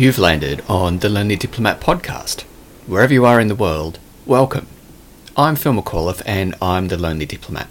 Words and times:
You've 0.00 0.18
landed 0.18 0.64
on 0.66 1.00
the 1.00 1.10
Lonely 1.10 1.36
Diplomat 1.36 1.78
podcast. 1.78 2.44
Wherever 2.86 3.12
you 3.12 3.26
are 3.26 3.38
in 3.38 3.48
the 3.48 3.54
world, 3.54 3.98
welcome. 4.24 4.66
I'm 5.36 5.56
Phil 5.56 5.74
McAuliffe 5.74 6.22
and 6.24 6.54
I'm 6.62 6.88
the 6.88 6.96
Lonely 6.96 7.26
Diplomat. 7.26 7.68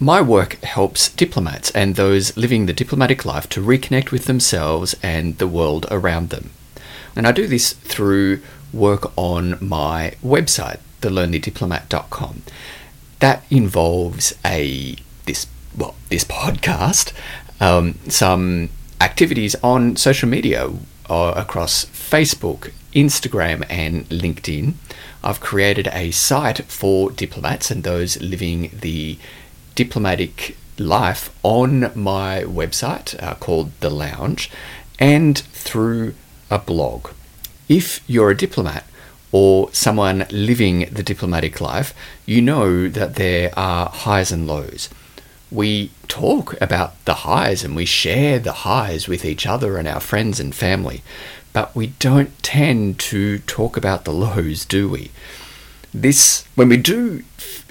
My 0.00 0.22
work 0.22 0.54
helps 0.62 1.10
diplomats 1.10 1.70
and 1.72 1.96
those 1.96 2.34
living 2.34 2.64
the 2.64 2.72
diplomatic 2.72 3.26
life 3.26 3.46
to 3.50 3.60
reconnect 3.60 4.10
with 4.10 4.24
themselves 4.24 4.96
and 5.02 5.36
the 5.36 5.46
world 5.46 5.84
around 5.90 6.30
them. 6.30 6.48
And 7.14 7.26
I 7.26 7.32
do 7.32 7.46
this 7.46 7.74
through 7.74 8.40
work 8.72 9.12
on 9.14 9.58
my 9.60 10.14
website, 10.24 10.80
thelonelydiplomat.com. 11.02 12.42
That 13.18 13.44
involves 13.50 14.34
a 14.46 14.96
this 15.26 15.46
well 15.76 15.94
this 16.08 16.24
podcast, 16.40 17.12
um, 17.60 17.98
some 18.08 18.70
activities 18.98 19.54
on 19.62 19.96
social 19.96 20.26
media 20.30 20.70
uh, 21.08 21.34
across 21.36 21.84
Facebook, 21.86 22.72
Instagram, 22.94 23.64
and 23.68 24.08
LinkedIn. 24.08 24.74
I've 25.22 25.40
created 25.40 25.88
a 25.92 26.10
site 26.10 26.64
for 26.64 27.10
diplomats 27.10 27.70
and 27.70 27.82
those 27.82 28.20
living 28.20 28.70
the 28.80 29.18
diplomatic 29.74 30.56
life 30.78 31.34
on 31.42 31.90
my 31.94 32.42
website 32.42 33.20
uh, 33.22 33.34
called 33.34 33.70
The 33.80 33.90
Lounge 33.90 34.50
and 34.98 35.38
through 35.38 36.14
a 36.50 36.58
blog. 36.58 37.10
If 37.68 38.00
you're 38.08 38.30
a 38.30 38.36
diplomat 38.36 38.84
or 39.32 39.72
someone 39.72 40.26
living 40.30 40.88
the 40.92 41.02
diplomatic 41.02 41.60
life, 41.60 41.94
you 42.26 42.40
know 42.40 42.88
that 42.88 43.16
there 43.16 43.50
are 43.58 43.88
highs 43.88 44.30
and 44.30 44.46
lows. 44.46 44.88
We 45.54 45.92
talk 46.08 46.60
about 46.60 47.02
the 47.04 47.14
highs 47.14 47.62
and 47.62 47.76
we 47.76 47.84
share 47.84 48.40
the 48.40 48.52
highs 48.52 49.06
with 49.06 49.24
each 49.24 49.46
other 49.46 49.78
and 49.78 49.86
our 49.86 50.00
friends 50.00 50.40
and 50.40 50.52
family, 50.52 51.04
but 51.52 51.76
we 51.76 51.86
don't 51.86 52.42
tend 52.42 52.98
to 52.98 53.38
talk 53.38 53.76
about 53.76 54.04
the 54.04 54.12
lows, 54.12 54.64
do 54.64 54.88
we? 54.88 55.12
This, 55.94 56.44
when 56.56 56.68
we 56.68 56.76
do 56.76 57.22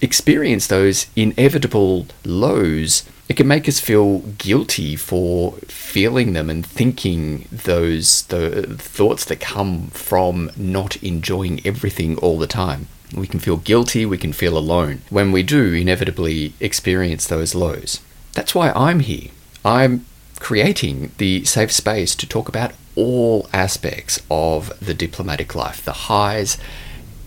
experience 0.02 0.68
those 0.68 1.08
inevitable 1.18 2.08
lows, 2.24 3.04
it 3.28 3.36
can 3.36 3.50
make 3.50 3.68
us 3.68 3.82
feel 3.82 4.20
guilty 4.20 4.96
for 4.96 5.54
feeling 5.68 6.32
them 6.32 6.50
and 6.50 6.66
thinking 6.66 7.50
those 7.52 8.24
the 8.28 8.78
thoughts 8.78 9.26
that 9.26 9.42
come 9.42 9.88
from 9.88 10.52
not 10.56 10.96
enjoying 11.04 11.60
everything 11.66 12.18
all 12.20 12.40
the 12.40 12.48
time. 12.48 12.88
We 13.16 13.28
can 13.28 13.40
feel 13.40 13.58
guilty, 13.58 14.06
we 14.06 14.18
can 14.18 14.34
feel 14.34 14.58
alone 14.58 15.02
when 15.10 15.32
we 15.32 15.44
do 15.44 15.74
inevitably 15.74 16.54
experience 16.60 17.28
those 17.28 17.56
lows. 17.56 18.02
That's 18.34 18.56
why 18.56 18.72
I'm 18.72 19.02
here. 19.02 19.30
I'm 19.64 20.06
creating 20.40 21.12
the 21.18 21.46
safe 21.46 21.72
space 21.72 22.16
to 22.16 22.28
talk 22.28 22.50
about 22.50 22.74
all 22.96 23.48
aspects 23.54 24.22
of 24.30 24.72
the 24.80 24.94
diplomatic 24.94 25.56
life, 25.56 25.84
the 25.84 25.94
highs 25.94 26.58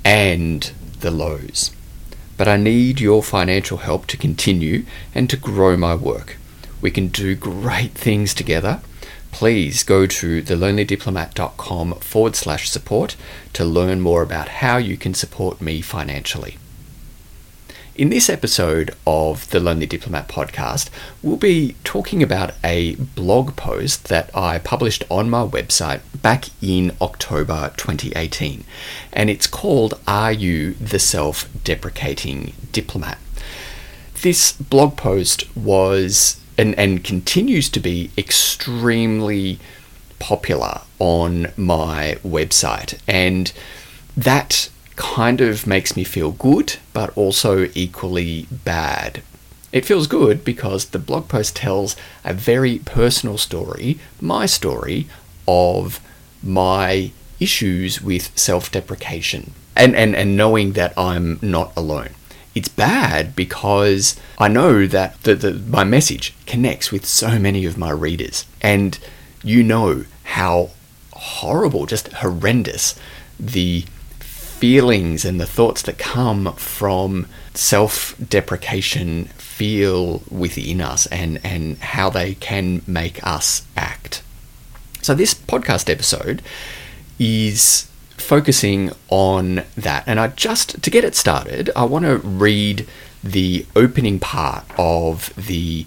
and 0.05 0.70
the 1.01 1.11
lows 1.11 1.70
but 2.37 2.48
I 2.48 2.57
need 2.57 3.01
your 3.01 3.23
financial 3.23 3.79
help 3.79 4.07
to 4.09 4.17
continue 4.17 4.84
and 5.14 5.29
to 5.31 5.37
grow 5.37 5.77
my 5.77 5.95
work. 5.95 6.37
We 6.81 6.91
can 6.91 7.09
do 7.09 7.34
great 7.34 7.92
things 7.92 8.34
together. 8.34 8.81
Please 9.37 9.83
go 9.83 10.06
to 10.06 10.42
thelonelydiplomat.com 10.42 11.97
forward 11.97 12.34
slash 12.34 12.70
support 12.70 13.17
to 13.53 13.67
learn 13.67 14.01
more 14.01 14.23
about 14.23 14.48
how 14.48 14.79
you 14.79 14.97
can 14.97 15.12
support 15.12 15.61
me 15.61 15.83
financially. 15.83 16.56
In 17.95 18.09
this 18.09 18.31
episode 18.31 18.95
of 19.07 19.51
the 19.51 19.61
Lonely 19.61 19.84
Diplomat 19.84 20.29
podcast, 20.29 20.89
we'll 21.23 21.37
be 21.37 21.77
talking 21.84 22.23
about 22.23 22.55
a 22.64 22.95
blog 22.95 23.57
post 23.57 24.05
that 24.05 24.34
I 24.34 24.58
published 24.58 25.05
on 25.11 25.29
my 25.29 25.47
website 25.47 26.01
back 26.23 26.47
in 26.63 26.97
October 27.03 27.74
2018. 27.77 28.64
And 29.13 29.29
it's 29.29 29.47
called 29.47 30.01
Are 30.08 30.33
You 30.33 30.73
the 30.73 30.98
Self 30.98 31.47
Deprecating 31.63 32.55
Diplomat? 32.73 33.18
This 34.23 34.53
blog 34.53 34.97
post 34.97 35.55
was 35.55 36.41
and, 36.58 36.74
and 36.78 37.05
continues 37.05 37.68
to 37.70 37.80
be 37.80 38.11
extremely 38.17 39.58
popular 40.18 40.80
on 40.98 41.48
my 41.56 42.18
website. 42.24 42.98
And 43.06 43.52
that 44.17 44.70
kind 44.96 45.40
of 45.40 45.67
makes 45.67 45.94
me 45.94 46.05
feel 46.05 46.33
good, 46.33 46.77
but 46.92 47.17
also 47.17 47.68
equally 47.74 48.46
bad. 48.50 49.22
It 49.72 49.84
feels 49.84 50.06
good 50.06 50.44
because 50.44 50.86
the 50.86 50.98
blog 50.98 51.28
post 51.28 51.55
tells 51.56 51.96
a 52.24 52.33
very 52.33 52.78
personal 52.78 53.36
story, 53.36 53.98
my 54.20 54.46
story, 54.46 55.06
of 55.46 56.00
my 56.42 57.12
issues 57.38 58.00
with 58.00 58.36
self 58.38 58.73
deprecation 58.73 59.52
and, 59.77 59.94
and, 59.94 60.17
and 60.17 60.36
knowing 60.36 60.73
that 60.73 60.94
I'm 60.96 61.38
not 61.42 61.73
alone. 61.77 62.11
It's 62.56 62.68
bad 62.68 63.36
because 63.36 64.17
I 64.39 64.48
know 64.48 64.86
that 64.86 65.22
the, 65.24 65.34
the, 65.34 65.52
my 65.52 65.84
message 65.84 66.33
connects 66.46 66.90
with 66.90 67.05
so 67.05 67.39
many 67.39 67.67
of 67.67 67.77
my 67.77 67.90
readers, 67.90 68.46
and 68.62 68.98
you 69.44 69.62
know 69.62 70.06
how 70.24 70.70
horrible, 71.12 71.84
just 71.84 72.08
horrendous 72.14 72.98
the 73.39 73.84
feelings 74.20 75.27
and 75.27 75.39
the 75.39 75.44
thoughts 75.44 75.83
that 75.83 75.98
come 75.98 76.55
from 76.55 77.27
self 77.52 78.17
deprecation 78.27 79.27
feel 79.36 80.23
within 80.30 80.80
us 80.80 81.05
and, 81.08 81.38
and 81.44 81.77
how 81.78 82.08
they 82.08 82.36
can 82.36 82.80
make 82.86 83.23
us 83.23 83.67
act. 83.77 84.23
So, 85.02 85.14
this 85.14 85.34
podcast 85.34 85.90
episode 85.90 86.40
is 87.18 87.86
focusing 88.19 88.91
on 89.09 89.63
that. 89.77 90.05
And 90.07 90.19
I 90.19 90.29
just, 90.29 90.83
to 90.83 90.91
get 90.91 91.05
it 91.05 91.15
started, 91.15 91.71
I 91.77 91.85
want 91.85 92.05
to 92.05 92.19
read 92.19 92.87
the 93.23 93.67
opening 93.75 94.19
part 94.19 94.65
of 94.79 95.33
the 95.37 95.87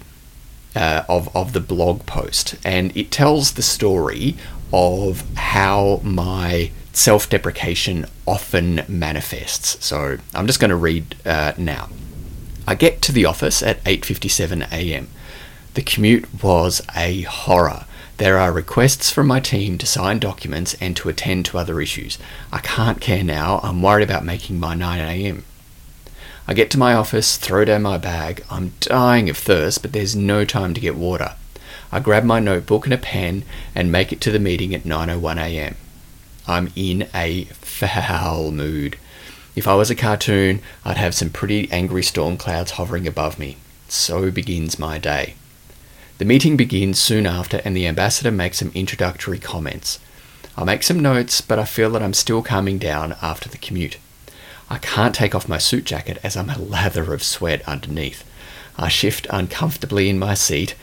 uh, 0.74 1.02
of, 1.08 1.34
of 1.34 1.52
the 1.52 1.60
blog 1.60 2.06
post, 2.06 2.54
and 2.64 2.96
it 2.96 3.10
tells 3.10 3.52
the 3.52 3.62
story 3.62 4.36
of 4.72 5.24
how 5.34 6.00
my 6.04 6.70
self 6.92 7.28
deprecation 7.28 8.06
often 8.26 8.82
manifests. 8.88 9.84
So 9.84 10.18
I'm 10.34 10.46
just 10.46 10.60
going 10.60 10.70
to 10.70 10.76
read 10.76 11.16
uh, 11.24 11.52
now. 11.58 11.88
I 12.66 12.74
get 12.74 13.02
to 13.02 13.12
the 13.12 13.24
office 13.24 13.62
at 13.62 13.82
8:57 13.84 14.70
a.m. 14.70 15.08
The 15.74 15.82
commute 15.82 16.42
was 16.42 16.82
a 16.96 17.22
horror. 17.22 17.84
There 18.20 18.36
are 18.36 18.52
requests 18.52 19.10
from 19.10 19.28
my 19.28 19.40
team 19.40 19.78
to 19.78 19.86
sign 19.86 20.18
documents 20.18 20.74
and 20.74 20.94
to 20.96 21.08
attend 21.08 21.46
to 21.46 21.56
other 21.56 21.80
issues. 21.80 22.18
I 22.52 22.58
can't 22.58 23.00
care 23.00 23.24
now. 23.24 23.60
I'm 23.62 23.80
worried 23.80 24.04
about 24.04 24.26
making 24.26 24.60
my 24.60 24.74
9 24.74 25.00
a.m. 25.00 25.44
I 26.46 26.52
get 26.52 26.70
to 26.72 26.78
my 26.78 26.92
office, 26.92 27.38
throw 27.38 27.64
down 27.64 27.80
my 27.80 27.96
bag. 27.96 28.44
I'm 28.50 28.74
dying 28.80 29.30
of 29.30 29.38
thirst, 29.38 29.80
but 29.80 29.94
there's 29.94 30.14
no 30.14 30.44
time 30.44 30.74
to 30.74 30.82
get 30.82 30.96
water. 30.96 31.32
I 31.90 32.00
grab 32.00 32.24
my 32.24 32.40
notebook 32.40 32.84
and 32.84 32.92
a 32.92 32.98
pen 32.98 33.42
and 33.74 33.90
make 33.90 34.12
it 34.12 34.20
to 34.20 34.30
the 34.30 34.38
meeting 34.38 34.74
at 34.74 34.84
9:01 34.84 35.38
a.m. 35.38 35.76
I'm 36.46 36.70
in 36.76 37.08
a 37.14 37.44
foul 37.44 38.52
mood. 38.52 38.98
If 39.56 39.66
I 39.66 39.74
was 39.76 39.88
a 39.88 39.94
cartoon, 39.94 40.60
I'd 40.84 40.98
have 40.98 41.14
some 41.14 41.30
pretty 41.30 41.72
angry 41.72 42.02
storm 42.02 42.36
clouds 42.36 42.72
hovering 42.72 43.06
above 43.06 43.38
me. 43.38 43.56
So 43.88 44.30
begins 44.30 44.78
my 44.78 44.98
day. 44.98 45.36
The 46.20 46.26
meeting 46.26 46.58
begins 46.58 46.98
soon 46.98 47.26
after, 47.26 47.62
and 47.64 47.74
the 47.74 47.86
ambassador 47.86 48.30
makes 48.30 48.58
some 48.58 48.72
introductory 48.74 49.38
comments. 49.38 49.98
I 50.54 50.64
make 50.64 50.82
some 50.82 51.00
notes, 51.00 51.40
but 51.40 51.58
I 51.58 51.64
feel 51.64 51.88
that 51.92 52.02
I'm 52.02 52.12
still 52.12 52.42
calming 52.42 52.76
down 52.76 53.16
after 53.22 53.48
the 53.48 53.56
commute. 53.56 53.96
I 54.68 54.76
can't 54.76 55.14
take 55.14 55.34
off 55.34 55.48
my 55.48 55.56
suit 55.56 55.84
jacket 55.84 56.18
as 56.22 56.36
I'm 56.36 56.50
a 56.50 56.58
lather 56.58 57.14
of 57.14 57.22
sweat 57.22 57.66
underneath. 57.66 58.22
I 58.76 58.88
shift 58.88 59.28
uncomfortably 59.30 60.10
in 60.10 60.18
my 60.18 60.34
seat 60.34 60.74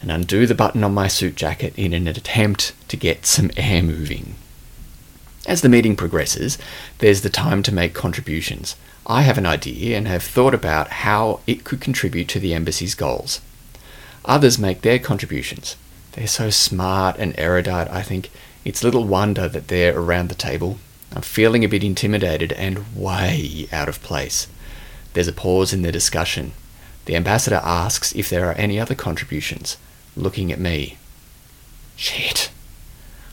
and 0.00 0.10
undo 0.10 0.46
the 0.46 0.54
button 0.54 0.82
on 0.82 0.94
my 0.94 1.08
suit 1.08 1.36
jacket 1.36 1.74
in 1.76 1.92
an 1.92 2.08
attempt 2.08 2.72
to 2.88 2.96
get 2.96 3.26
some 3.26 3.50
air 3.58 3.82
moving. 3.82 4.36
As 5.46 5.60
the 5.60 5.68
meeting 5.68 5.96
progresses, 5.96 6.56
there's 7.00 7.20
the 7.20 7.28
time 7.28 7.62
to 7.64 7.74
make 7.74 7.92
contributions. 7.92 8.76
I 9.06 9.20
have 9.20 9.36
an 9.36 9.44
idea 9.44 9.98
and 9.98 10.08
have 10.08 10.22
thought 10.22 10.54
about 10.54 10.88
how 10.88 11.40
it 11.46 11.64
could 11.64 11.82
contribute 11.82 12.28
to 12.28 12.40
the 12.40 12.54
embassy's 12.54 12.94
goals. 12.94 13.42
Others 14.26 14.58
make 14.58 14.82
their 14.82 14.98
contributions. 14.98 15.76
They're 16.12 16.26
so 16.26 16.50
smart 16.50 17.16
and 17.18 17.38
erudite, 17.38 17.88
I 17.90 18.02
think 18.02 18.30
it's 18.64 18.82
little 18.82 19.04
wonder 19.04 19.48
that 19.48 19.68
they're 19.68 19.96
around 19.96 20.28
the 20.28 20.34
table. 20.34 20.78
I'm 21.12 21.22
feeling 21.22 21.64
a 21.64 21.68
bit 21.68 21.84
intimidated 21.84 22.52
and 22.52 22.96
way 22.96 23.68
out 23.70 23.88
of 23.88 24.02
place. 24.02 24.48
There's 25.12 25.28
a 25.28 25.32
pause 25.32 25.72
in 25.72 25.82
the 25.82 25.92
discussion. 25.92 26.52
The 27.04 27.14
ambassador 27.14 27.60
asks 27.62 28.12
if 28.16 28.28
there 28.28 28.48
are 28.50 28.54
any 28.54 28.80
other 28.80 28.96
contributions, 28.96 29.76
looking 30.16 30.50
at 30.50 30.58
me. 30.58 30.98
Shit. 31.94 32.50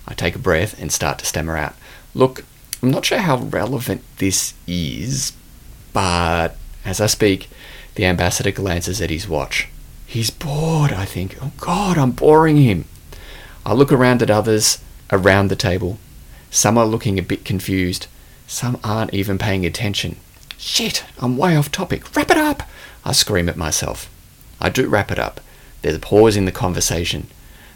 I 0.08 0.14
take 0.14 0.36
a 0.36 0.40
breath 0.40 0.80
and 0.80 0.92
start 0.92 1.18
to 1.20 1.26
stammer 1.26 1.58
out. 1.58 1.74
Look, 2.14 2.46
I'm 2.84 2.92
not 2.92 3.06
sure 3.06 3.18
how 3.18 3.38
relevant 3.38 4.04
this 4.20 4.54
is, 4.68 5.34
but 5.92 6.56
as 6.86 7.02
I 7.02 7.08
speak, 7.08 7.50
the 7.96 8.06
ambassador 8.06 8.52
glances 8.52 9.02
at 9.02 9.10
his 9.10 9.28
watch. 9.28 9.68
He's 10.14 10.30
bored, 10.30 10.92
I 10.92 11.06
think. 11.06 11.40
Oh 11.42 11.54
god, 11.58 11.98
I'm 11.98 12.12
boring 12.12 12.58
him. 12.58 12.86
I 13.66 13.74
look 13.74 13.92
around 13.92 14.22
at 14.22 14.30
others 14.30 14.78
around 15.12 15.48
the 15.48 15.56
table. 15.56 15.98
Some 16.52 16.78
are 16.78 16.86
looking 16.86 17.18
a 17.18 17.24
bit 17.24 17.44
confused. 17.44 18.06
Some 18.46 18.80
aren't 18.84 19.12
even 19.12 19.40
paying 19.40 19.66
attention. 19.66 20.18
Shit, 20.56 21.04
I'm 21.18 21.36
way 21.36 21.56
off 21.56 21.72
topic. 21.72 22.16
Wrap 22.16 22.30
it 22.30 22.38
up! 22.38 22.62
I 23.04 23.12
scream 23.12 23.50
at 23.50 23.58
myself. 23.58 24.08
I 24.62 24.70
do 24.70 24.88
wrap 24.88 25.10
it 25.10 25.18
up. 25.18 25.42
There's 25.82 25.96
a 25.96 26.00
pause 26.00 26.38
in 26.38 26.46
the 26.46 26.52
conversation. 26.52 27.26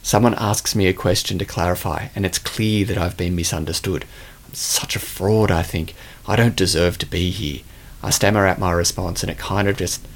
Someone 0.04 0.36
asks 0.36 0.75
me 0.75 0.86
a 0.86 0.94
question 0.94 1.40
to 1.40 1.44
clarify, 1.44 2.10
and 2.16 2.24
it's 2.24 2.38
clear 2.38 2.86
that 2.86 3.00
I've 3.00 3.18
been 3.18 3.36
misunderstood. 3.36 4.06
I'm 4.45 4.54
such 4.54 4.95
a 4.95 5.00
fraud, 5.00 5.50
I 5.50 5.63
think. 5.63 5.95
I 6.28 6.36
don't 6.36 6.56
deserve 6.56 7.00
to 7.00 7.07
be 7.07 7.31
here. 7.31 7.62
I 8.04 8.12
stammer 8.12 8.45
out 8.45 8.60
my 8.60 8.74
response, 8.74 9.24
and 9.24 9.31
it 9.31 9.40
kind 9.40 9.68
of 9.68 9.75
just 9.75 10.07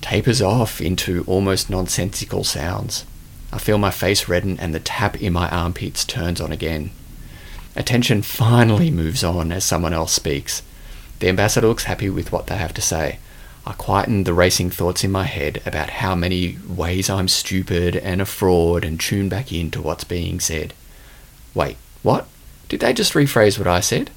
tapers 0.00 0.40
off 0.40 0.80
into 0.80 1.24
almost 1.26 1.70
nonsensical 1.70 2.44
sounds. 2.44 3.04
I 3.52 3.58
feel 3.58 3.78
my 3.78 3.90
face 3.90 4.28
redden, 4.28 4.58
and 4.60 4.74
the 4.74 4.80
tap 4.80 5.20
in 5.20 5.32
my 5.32 5.48
armpits 5.48 6.04
turns 6.04 6.40
on 6.40 6.52
again. 6.52 6.90
Attention 7.76 8.22
finally 8.22 8.90
moves 8.90 9.22
on 9.24 9.52
as 9.52 9.64
someone 9.64 9.92
else 9.92 10.12
speaks. 10.12 10.62
The 11.20 11.28
ambassador 11.28 11.66
looks 11.66 11.84
happy 11.84 12.10
with 12.10 12.32
what 12.32 12.46
they 12.46 12.56
have 12.56 12.74
to 12.74 12.82
say. 12.82 13.18
I 13.66 13.72
quieten 13.72 14.24
the 14.24 14.32
racing 14.32 14.70
thoughts 14.70 15.04
in 15.04 15.12
my 15.12 15.24
head 15.24 15.60
about 15.66 15.90
how 15.90 16.14
many 16.14 16.56
ways 16.66 17.10
I'm 17.10 17.28
stupid 17.28 17.94
and 17.96 18.20
a 18.20 18.26
fraud 18.26 18.84
and 18.84 18.98
tune 18.98 19.28
back 19.28 19.52
into 19.52 19.82
what's 19.82 20.04
being 20.04 20.40
said. 20.40 20.72
Wait, 21.54 21.76
what? 22.02 22.26
Did 22.68 22.80
they 22.80 22.92
just 22.92 23.12
rephrase 23.12 23.58
what 23.58 23.68
I 23.68 23.80
said? 23.80 24.10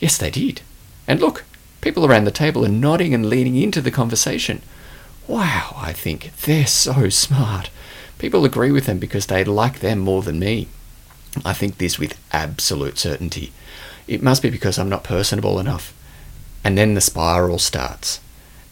Yes, 0.00 0.16
they 0.16 0.30
did. 0.30 0.62
And 1.06 1.20
look, 1.20 1.44
people 1.80 2.06
around 2.06 2.24
the 2.24 2.30
table 2.30 2.64
are 2.64 2.70
nodding 2.70 3.12
and 3.12 3.26
leaning 3.26 3.56
into 3.56 3.80
the 3.80 3.90
conversation. 3.90 4.62
Wow, 5.26 5.74
I 5.76 5.92
think, 5.92 6.32
they're 6.42 6.66
so 6.66 7.08
smart. 7.08 7.70
People 8.18 8.44
agree 8.44 8.70
with 8.70 8.86
them 8.86 8.98
because 8.98 9.26
they 9.26 9.44
like 9.44 9.80
them 9.80 9.98
more 9.98 10.22
than 10.22 10.38
me. 10.38 10.68
I 11.44 11.52
think 11.52 11.78
this 11.78 11.98
with 11.98 12.18
absolute 12.32 12.98
certainty. 12.98 13.52
It 14.06 14.22
must 14.22 14.40
be 14.40 14.50
because 14.50 14.78
I'm 14.78 14.88
not 14.88 15.04
personable 15.04 15.58
enough. 15.58 15.92
And 16.62 16.78
then 16.78 16.94
the 16.94 17.00
spiral 17.00 17.58
starts. 17.58 18.20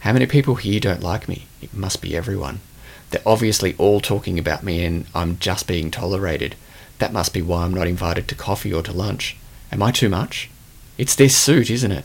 How 0.01 0.13
many 0.13 0.27
people 0.27 0.55
here 0.57 0.81
don't 0.81 1.03
like 1.03 1.29
me? 1.29 1.47
It 1.61 1.75
must 1.75 2.01
be 2.01 2.17
everyone. 2.17 2.61
They're 3.11 3.21
obviously 3.27 3.75
all 3.77 4.01
talking 4.01 4.39
about 4.39 4.63
me 4.63 4.85
and 4.85 5.07
I'm 5.15 5.39
just 5.39 5.67
being 5.67 5.91
tolerated. 5.91 6.57
That 6.99 7.13
must 7.13 7.33
be 7.33 7.43
why 7.43 7.65
I'm 7.65 7.75
not 7.75 7.87
invited 7.89 8.29
to 8.29 8.35
coffee 8.35 8.73
or 8.73 8.83
to 8.83 8.93
lunch. 8.93 9.37
Am 9.73 9.83
I 9.83 9.91
too 9.91 10.09
much? 10.09 10.51
It's 10.99 11.17
this 11.17 11.37
suit, 11.37 11.71
isn't 11.71 11.93
it? 11.93 12.05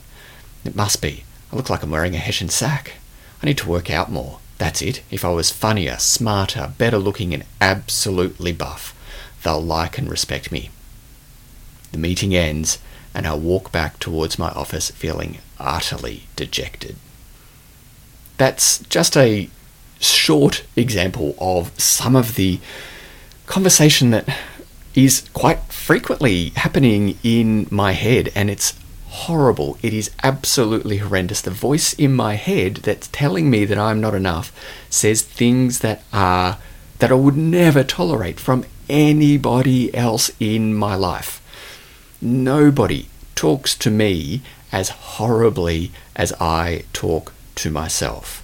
It 0.66 0.76
must 0.76 1.02
be. 1.02 1.24
I 1.52 1.56
look 1.56 1.70
like 1.70 1.84
I'm 1.84 1.92
wearing 1.92 2.16
a 2.16 2.20
hessian 2.20 2.50
sack. 2.50 2.94
I 3.42 3.46
need 3.46 3.58
to 3.60 3.70
work 3.70 3.90
out 3.90 4.12
more. 4.12 4.40
That's 4.58 4.82
it. 4.82 5.02
If 5.10 5.24
I 5.24 5.30
was 5.30 5.52
funnier, 5.52 5.98
smarter, 5.98 6.74
better 6.78 6.98
looking, 6.98 7.34
and 7.34 7.46
absolutely 7.62 8.52
buff, 8.52 8.94
they'll 9.44 9.62
like 9.62 9.98
and 9.98 10.10
respect 10.10 10.52
me. 10.52 10.70
The 11.92 11.98
meeting 11.98 12.36
ends, 12.36 12.80
and 13.14 13.26
I 13.26 13.36
walk 13.36 13.72
back 13.72 14.00
towards 14.00 14.38
my 14.38 14.50
office 14.50 14.92
feeling 14.92 15.38
utterly 15.60 16.28
dejected 16.36 16.98
that's 18.40 18.80
just 18.86 19.16
a 19.18 19.50
short 20.00 20.64
example 20.76 21.36
of 21.40 21.78
some 21.80 22.16
of 22.16 22.36
the 22.36 22.58
conversation 23.46 24.10
that 24.12 24.28
is 24.96 25.30
quite 25.34 25.60
frequently 25.72 26.50
happening 26.56 27.20
in 27.22 27.68
my 27.70 27.92
head 27.92 28.32
and 28.34 28.50
it's 28.50 28.74
horrible. 29.10 29.78
It 29.82 29.94
is 29.94 30.12
absolutely 30.24 30.98
horrendous. 30.98 31.42
The 31.42 31.52
voice 31.52 31.94
in 31.94 32.14
my 32.16 32.36
head 32.36 32.76
that's 32.78 33.08
telling 33.08 33.50
me 33.50 33.66
that 33.66 33.78
I'm 33.78 34.00
not 34.00 34.14
enough 34.16 34.52
says 34.90 35.22
things 35.22 35.80
that 35.80 36.04
are 36.14 36.58
that 37.00 37.12
I 37.12 37.16
would 37.16 37.38
never 37.38 37.84
tolerate 37.84 38.40
from 38.40 38.66
anybody 38.90 39.94
else 39.96 40.32
in 40.40 40.74
my 40.74 40.96
life. 40.96 41.42
Nobody 42.22 43.08
talks 43.36 43.74
to 43.76 43.90
me 43.90 44.42
as 44.72 44.90
horribly 44.90 45.92
as 46.16 46.34
I 46.42 46.84
talk 46.92 47.34
to 47.56 47.72
myself. 47.72 48.44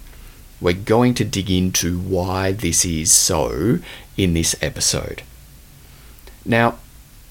We're 0.60 0.72
going 0.72 1.12
to 1.14 1.24
dig 1.24 1.50
into 1.50 1.98
why 1.98 2.52
this 2.52 2.84
is 2.84 3.12
so 3.12 3.78
in 4.16 4.32
this 4.32 4.56
episode. 4.62 5.22
Now, 6.46 6.78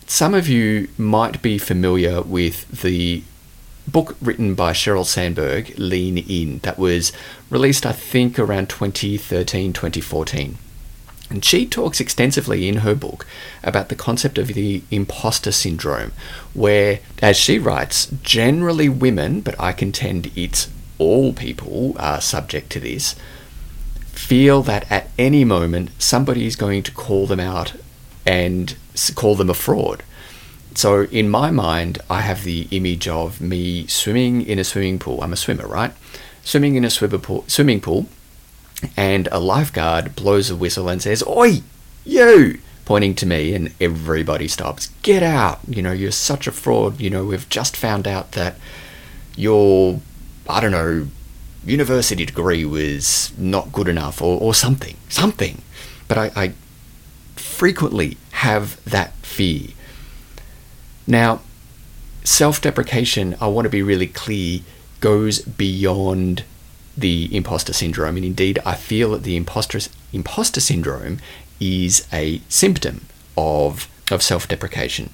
some 0.07 0.33
of 0.33 0.47
you 0.47 0.87
might 0.97 1.41
be 1.41 1.57
familiar 1.57 2.21
with 2.21 2.81
the 2.81 3.23
book 3.87 4.15
written 4.21 4.55
by 4.55 4.71
Sheryl 4.71 5.05
Sandberg, 5.05 5.77
Lean 5.77 6.17
In, 6.17 6.59
that 6.59 6.77
was 6.77 7.11
released, 7.49 7.85
I 7.85 7.91
think, 7.91 8.37
around 8.37 8.69
2013 8.69 9.73
2014. 9.73 10.57
And 11.29 11.43
she 11.43 11.65
talks 11.65 11.99
extensively 11.99 12.67
in 12.67 12.77
her 12.77 12.93
book 12.93 13.25
about 13.63 13.89
the 13.89 13.95
concept 13.95 14.37
of 14.37 14.49
the 14.49 14.83
imposter 14.91 15.51
syndrome, 15.51 16.13
where, 16.53 16.99
as 17.21 17.35
she 17.35 17.57
writes, 17.57 18.07
generally 18.21 18.89
women, 18.89 19.41
but 19.41 19.59
I 19.59 19.71
contend 19.71 20.31
it's 20.35 20.69
all 20.99 21.33
people 21.33 21.95
are 21.99 22.21
subject 22.21 22.69
to 22.71 22.79
this, 22.79 23.15
feel 24.11 24.61
that 24.63 24.89
at 24.91 25.09
any 25.17 25.43
moment 25.43 25.89
somebody 25.97 26.45
is 26.45 26.55
going 26.55 26.83
to 26.83 26.91
call 26.91 27.25
them 27.25 27.39
out 27.39 27.73
and 28.25 28.75
call 29.15 29.35
them 29.35 29.49
a 29.49 29.53
fraud. 29.53 30.03
So 30.75 31.03
in 31.03 31.29
my 31.29 31.51
mind, 31.51 31.99
I 32.09 32.21
have 32.21 32.43
the 32.43 32.67
image 32.71 33.07
of 33.07 33.39
me 33.39 33.87
swimming 33.87 34.41
in 34.41 34.59
a 34.59 34.63
swimming 34.63 34.99
pool. 34.99 35.21
I'm 35.21 35.33
a 35.33 35.37
swimmer, 35.37 35.67
right? 35.67 35.93
Swimming 36.43 36.75
in 36.75 36.83
a 36.83 36.89
swimmer 36.89 37.17
pool, 37.17 37.45
swimming 37.47 37.81
pool, 37.81 38.07
and 38.97 39.29
a 39.31 39.39
lifeguard 39.39 40.15
blows 40.15 40.49
a 40.49 40.55
whistle 40.55 40.89
and 40.89 41.01
says, 41.01 41.23
"Oi, 41.25 41.61
you!" 42.03 42.59
pointing 42.83 43.15
to 43.15 43.25
me, 43.25 43.55
and 43.55 43.73
everybody 43.81 44.47
stops. 44.47 44.91
Get 45.01 45.23
out! 45.23 45.59
You 45.67 45.81
know, 45.81 45.91
you're 45.91 46.11
such 46.11 46.45
a 46.45 46.51
fraud. 46.51 46.99
You 46.99 47.09
know, 47.09 47.25
we've 47.25 47.49
just 47.49 47.75
found 47.75 48.07
out 48.07 48.33
that 48.33 48.55
you're 49.35 50.01
I 50.47 50.59
don't 50.59 50.71
know, 50.71 51.07
university 51.65 52.25
degree 52.25 52.65
was 52.65 53.33
not 53.37 53.71
good 53.71 53.87
enough 53.87 54.21
or, 54.21 54.39
or 54.39 54.53
something, 54.53 54.95
something. 55.09 55.61
But 56.07 56.17
I, 56.17 56.31
I 56.35 56.53
frequently 57.55 58.17
have 58.31 58.83
that 58.83 59.13
fear. 59.15 59.69
Now, 61.07 61.41
self 62.23 62.61
deprecation, 62.61 63.35
I 63.39 63.47
want 63.47 63.65
to 63.65 63.69
be 63.69 63.81
really 63.81 64.07
clear, 64.07 64.59
goes 64.99 65.41
beyond 65.41 66.43
the 66.97 67.33
imposter 67.35 67.73
syndrome. 67.73 68.17
And 68.17 68.25
indeed, 68.25 68.59
I 68.65 68.75
feel 68.75 69.11
that 69.11 69.23
the 69.23 69.35
imposter, 69.35 69.79
imposter 70.11 70.59
syndrome 70.59 71.19
is 71.59 72.07
a 72.11 72.41
symptom 72.49 73.05
of, 73.37 73.89
of 74.11 74.21
self 74.21 74.47
deprecation. 74.47 75.09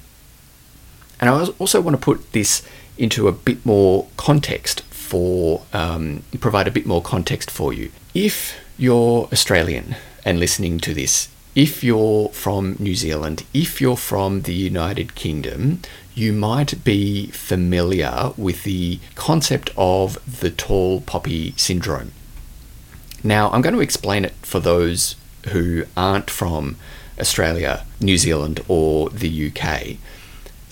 And 1.20 1.30
I 1.30 1.44
also 1.58 1.80
want 1.80 1.94
to 1.96 2.04
put 2.04 2.32
this 2.32 2.66
into 2.98 3.28
a 3.28 3.32
bit 3.32 3.64
more 3.64 4.08
context 4.16 4.82
for 4.82 5.62
um, 5.72 6.24
provide 6.40 6.66
a 6.66 6.70
bit 6.70 6.86
more 6.86 7.02
context 7.02 7.50
for 7.50 7.72
you. 7.72 7.92
If 8.14 8.58
you're 8.76 9.28
Australian 9.32 9.94
and 10.24 10.40
listening 10.40 10.80
to 10.80 10.94
this, 10.94 11.28
if 11.54 11.84
you're 11.84 12.30
from 12.30 12.76
New 12.78 12.94
Zealand, 12.94 13.44
if 13.52 13.80
you're 13.80 13.96
from 13.96 14.42
the 14.42 14.54
United 14.54 15.14
Kingdom, 15.14 15.80
you 16.14 16.32
might 16.32 16.82
be 16.84 17.26
familiar 17.28 18.32
with 18.36 18.64
the 18.64 19.00
concept 19.14 19.70
of 19.76 20.18
the 20.40 20.50
tall 20.50 21.00
poppy 21.02 21.52
syndrome. 21.56 22.12
Now, 23.22 23.50
I'm 23.50 23.60
going 23.60 23.74
to 23.74 23.80
explain 23.80 24.24
it 24.24 24.34
for 24.42 24.60
those 24.60 25.16
who 25.50 25.84
aren't 25.96 26.30
from 26.30 26.76
Australia, 27.18 27.84
New 28.00 28.18
Zealand, 28.18 28.64
or 28.68 29.10
the 29.10 29.50
UK 29.50 29.98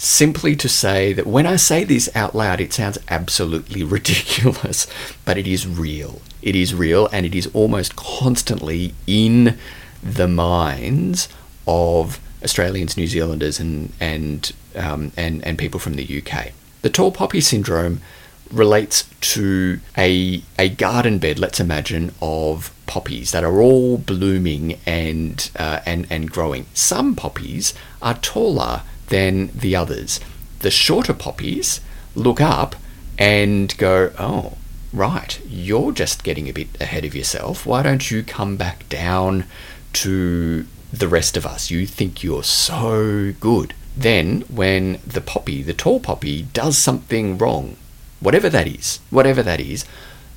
simply 0.01 0.57
to 0.57 0.67
say 0.67 1.13
that 1.13 1.27
when 1.27 1.45
I 1.45 1.57
say 1.57 1.85
this 1.85 2.09
out 2.15 2.35
loud, 2.35 2.59
it 2.59 2.73
sounds 2.73 2.97
absolutely 3.09 3.83
ridiculous, 3.97 4.87
but 5.27 5.37
it 5.37 5.47
is 5.47 5.67
real. 5.67 6.23
It 6.41 6.57
is 6.57 6.75
real, 6.75 7.09
and 7.13 7.27
it 7.27 7.35
is 7.35 7.49
almost 7.53 7.97
constantly 7.97 8.95
in 9.07 9.59
the 10.03 10.29
minds 10.29 11.29
of 11.67 12.21
Australians, 12.43 12.97
New 12.97 13.07
Zealanders, 13.07 13.61
and 13.61 13.93
and 14.01 14.53
um, 14.75 15.13
and 15.17 15.45
and 15.45 15.59
people 15.59 15.81
from 15.81 15.95
the 15.95 16.23
UK. 16.23 16.53
The 16.83 16.91
tall 16.91 17.13
poppy 17.13 17.41
syndrome 17.41 18.01
relates 18.51 19.09
to 19.21 19.81
a 19.97 20.43
a 20.59 20.69
garden 20.69 21.19
bed. 21.19 21.39
Let's 21.39 21.61
imagine 21.61 22.13
of 22.21 22.73
poppies 22.87 23.31
that 23.33 23.45
are 23.45 23.61
all 23.61 23.99
blooming 23.99 24.79
and 24.87 25.51
uh, 25.57 25.81
and 25.87 26.07
and 26.11 26.31
growing. 26.31 26.67
Some 26.75 27.15
poppies 27.15 27.75
are 28.01 28.15
taller 28.15 28.83
than 29.09 29.51
the 29.55 29.77
others. 29.77 30.21
The 30.61 30.71
shorter 30.71 31.15
poppies 31.15 31.81
look 32.15 32.41
up 32.41 32.77
and 33.19 33.77
go, 33.77 34.13
oh, 34.19 34.57
right, 34.93 35.41
you're 35.47 35.93
just 35.93 36.25
getting 36.25 36.49
a 36.49 36.53
bit 36.53 36.69
ahead 36.81 37.05
of 37.05 37.15
yourself. 37.15 37.67
Why 37.67 37.83
don't 37.83 38.11
you 38.11 38.23
come 38.23 38.57
back 38.57 38.89
down 38.89 39.45
to 39.95 40.67
the 40.93 41.09
rest 41.09 41.37
of 41.37 41.47
us? 41.47 41.71
You 41.71 41.87
think 41.87 42.23
you're 42.23 42.45
so 42.45 43.33
good. 43.39 43.75
Then, 43.97 44.43
when 44.43 45.01
the 45.07 45.21
poppy, 45.21 45.63
the 45.63 45.75
tall 45.75 46.01
poppy, 46.01 46.43
does 46.43 46.79
something 46.79 47.39
wrong, 47.39 47.77
whatever 48.21 48.49
that 48.49 48.67
is, 48.67 49.01
whatever 49.11 49.43
that 49.43 49.61
is, 49.61 49.85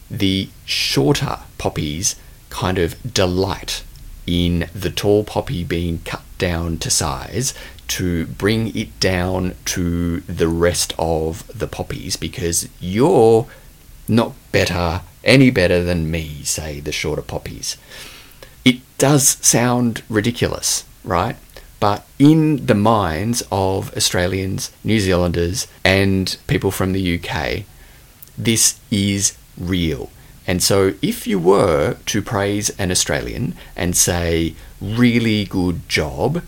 the 0.10 0.50
shorter 0.66 1.40
poppies 1.58 2.16
kind 2.50 2.78
of 2.78 2.96
delight 3.14 3.84
in 4.26 4.70
the 4.74 4.90
tall 4.90 5.24
poppy 5.24 5.64
being 5.64 6.00
cut 6.00 6.24
down 6.38 6.78
to 6.78 6.90
size 6.90 7.54
to 7.88 8.26
bring 8.26 8.76
it 8.76 9.00
down 9.00 9.56
to 9.66 10.22
the 10.22 10.48
rest 10.48 10.94
of 10.98 11.46
the 11.58 11.68
poppies 11.68 12.16
because 12.16 12.70
you're 12.80 13.48
not 14.08 14.34
better, 14.52 15.02
any 15.24 15.52
better 15.52 15.84
than 15.84 16.10
me, 16.10 16.44
say 16.44 16.80
the 16.80 16.92
shorter 16.92 17.22
poppies. 17.22 17.78
Does 19.04 19.38
sound 19.46 20.02
ridiculous, 20.08 20.86
right? 21.04 21.36
But 21.82 22.08
in 22.20 22.68
the 22.68 22.74
minds 22.74 23.44
of 23.52 23.94
Australians, 23.98 24.72
New 24.82 24.98
Zealanders, 24.98 25.68
and 25.84 26.38
people 26.48 26.72
from 26.72 26.94
the 26.94 27.20
UK, 27.20 27.66
this 28.38 28.80
is 28.90 29.38
real. 29.58 30.10
And 30.48 30.64
so, 30.64 30.94
if 31.02 31.28
you 31.28 31.38
were 31.38 31.98
to 32.06 32.22
praise 32.22 32.70
an 32.80 32.92
Australian 32.92 33.56
and 33.76 33.98
say, 33.98 34.56
really 34.80 35.44
good 35.44 35.90
job, 35.90 36.42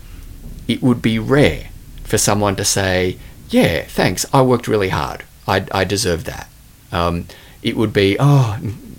it 0.66 0.82
would 0.82 1.02
be 1.02 1.18
rare 1.18 1.68
for 2.04 2.16
someone 2.16 2.56
to 2.56 2.64
say, 2.64 3.18
yeah, 3.50 3.82
thanks, 3.82 4.24
I 4.32 4.40
worked 4.40 4.66
really 4.66 4.88
hard. 4.88 5.24
I, 5.46 5.66
I 5.72 5.84
deserve 5.84 6.24
that. 6.24 6.48
Um, 6.90 7.26
it 7.62 7.76
would 7.76 7.92
be, 7.92 8.16
oh, 8.18 8.58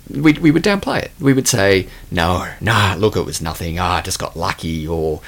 we, 0.10 0.34
we 0.34 0.52
would 0.52 0.64
downplay 0.64 1.04
it. 1.04 1.12
We 1.20 1.34
would 1.34 1.48
say, 1.48 1.88
no, 2.12 2.50
nah, 2.62 2.96
look, 2.98 3.16
it 3.16 3.26
was 3.26 3.42
nothing. 3.42 3.80
Ah, 3.80 3.98
I 3.98 4.02
just 4.02 4.20
got 4.20 4.36
lucky 4.36 4.88
or 4.88 5.22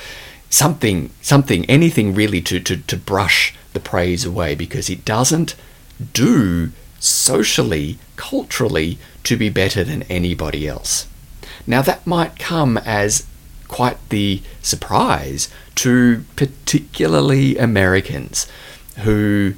something, 0.49 1.11
something, 1.21 1.65
anything 1.65 2.13
really 2.13 2.41
to, 2.41 2.59
to, 2.59 2.77
to 2.77 2.97
brush 2.97 3.55
the 3.73 3.79
praise 3.79 4.25
away 4.25 4.55
because 4.55 4.89
it 4.89 5.05
doesn't 5.05 5.55
do 6.13 6.71
socially, 6.99 7.97
culturally, 8.15 8.97
to 9.23 9.37
be 9.37 9.49
better 9.49 9.83
than 9.83 10.03
anybody 10.03 10.67
else. 10.67 11.07
Now, 11.67 11.81
that 11.81 12.07
might 12.07 12.39
come 12.39 12.77
as 12.77 13.27
quite 13.67 13.97
the 14.09 14.41
surprise 14.61 15.49
to 15.75 16.25
particularly 16.35 17.57
Americans 17.57 18.47
who 18.99 19.53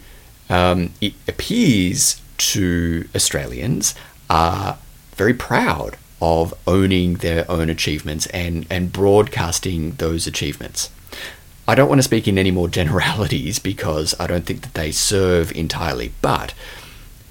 um, 0.50 0.92
it 1.00 1.14
appears 1.28 2.22
to 2.38 3.08
Australians 3.16 3.96
are 4.30 4.78
very 5.22 5.36
proud 5.36 5.98
of 6.20 6.52
owning 6.66 7.14
their 7.18 7.46
own 7.48 7.70
achievements 7.70 8.26
and, 8.28 8.66
and 8.72 8.92
broadcasting 8.92 9.92
those 10.04 10.26
achievements. 10.26 10.90
I 11.68 11.76
don't 11.76 11.88
want 11.88 12.00
to 12.00 12.12
speak 12.12 12.28
in 12.28 12.40
any 12.40 12.50
more 12.50 12.68
generalities 12.80 13.60
because 13.60 14.16
I 14.20 14.26
don't 14.26 14.48
think 14.48 14.62
that 14.62 14.74
they 14.74 14.92
serve 14.92 15.52
entirely, 15.52 16.12
but 16.24 16.56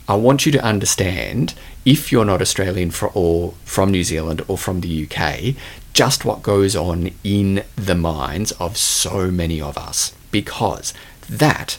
I 0.08 0.14
want 0.14 0.46
you 0.46 0.52
to 0.52 0.64
understand 0.64 1.54
if 1.84 2.12
you're 2.12 2.24
not 2.24 2.40
Australian 2.40 2.92
for, 2.92 3.10
or 3.12 3.54
from 3.64 3.90
New 3.90 4.04
Zealand 4.04 4.40
or 4.46 4.56
from 4.56 4.82
the 4.82 5.04
UK, 5.04 5.56
just 5.92 6.24
what 6.24 6.44
goes 6.44 6.76
on 6.76 7.10
in 7.24 7.64
the 7.74 7.96
minds 7.96 8.52
of 8.52 8.76
so 8.76 9.32
many 9.32 9.60
of 9.60 9.76
us, 9.76 10.14
because 10.30 10.94
that 11.28 11.78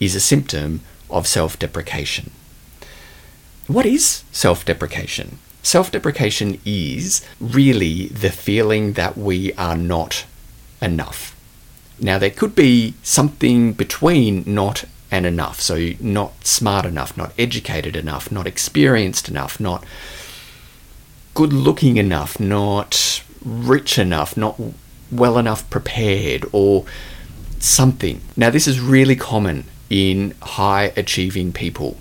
is 0.00 0.16
a 0.16 0.20
symptom 0.20 0.80
of 1.08 1.28
self 1.28 1.56
deprecation. 1.56 2.32
What 3.68 3.86
is 3.86 4.24
self 4.32 4.64
deprecation? 4.64 5.38
Self 5.62 5.92
deprecation 5.92 6.60
is 6.64 7.24
really 7.40 8.08
the 8.08 8.30
feeling 8.30 8.94
that 8.94 9.16
we 9.16 9.52
are 9.54 9.76
not 9.76 10.24
enough. 10.80 11.36
Now, 12.00 12.18
there 12.18 12.30
could 12.30 12.54
be 12.54 12.94
something 13.02 13.72
between 13.72 14.42
not 14.46 14.84
and 15.12 15.24
enough. 15.24 15.60
So, 15.60 15.90
not 16.00 16.44
smart 16.44 16.84
enough, 16.84 17.16
not 17.16 17.32
educated 17.38 17.94
enough, 17.94 18.32
not 18.32 18.46
experienced 18.46 19.28
enough, 19.28 19.60
not 19.60 19.84
good 21.34 21.52
looking 21.52 21.96
enough, 21.96 22.40
not 22.40 23.22
rich 23.44 23.98
enough, 23.98 24.36
not 24.36 24.60
well 25.12 25.38
enough 25.38 25.68
prepared, 25.70 26.44
or 26.52 26.84
something. 27.60 28.20
Now, 28.36 28.50
this 28.50 28.66
is 28.66 28.80
really 28.80 29.14
common 29.14 29.64
in 29.90 30.34
high 30.42 30.92
achieving 30.96 31.52
people. 31.52 31.98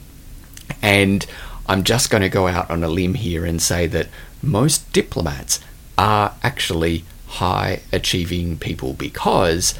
And 0.82 1.25
I'm 1.68 1.84
just 1.84 2.10
going 2.10 2.22
to 2.22 2.30
go 2.30 2.48
out 2.48 2.70
on 2.70 2.84
a 2.84 2.88
limb 2.88 3.13
here 3.13 3.46
and 3.46 3.62
say 3.62 3.88
that 3.88 4.08
most 4.41 4.91
diplomats 4.91 5.60
are 5.98 6.36
actually 6.44 7.06
high 7.27 7.82
achieving 7.91 8.58
people 8.58 8.94
because 8.94 9.74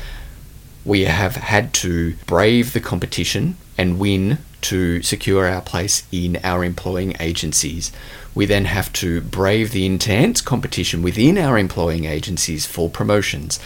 we 0.86 1.02
have 1.06 1.36
had 1.36 1.74
to 1.74 2.16
brave 2.26 2.74
the 2.74 2.80
competition 2.80 3.58
and 3.78 4.00
win 4.00 4.38
to 4.62 5.02
secure 5.02 5.48
our 5.48 5.62
place 5.62 6.04
in 6.12 6.38
our 6.44 6.64
employing 6.64 7.16
agencies. 7.20 7.92
We 8.34 8.46
then 8.46 8.66
have 8.66 8.94
to 8.94 9.22
brave 9.22 9.72
the 9.72 9.86
intense 9.86 10.40
competition 10.42 11.02
within 11.02 11.38
our 11.38 11.58
employing 11.58 12.06
agencies 12.06 12.66
for 12.66 12.90
promotions, 12.90 13.60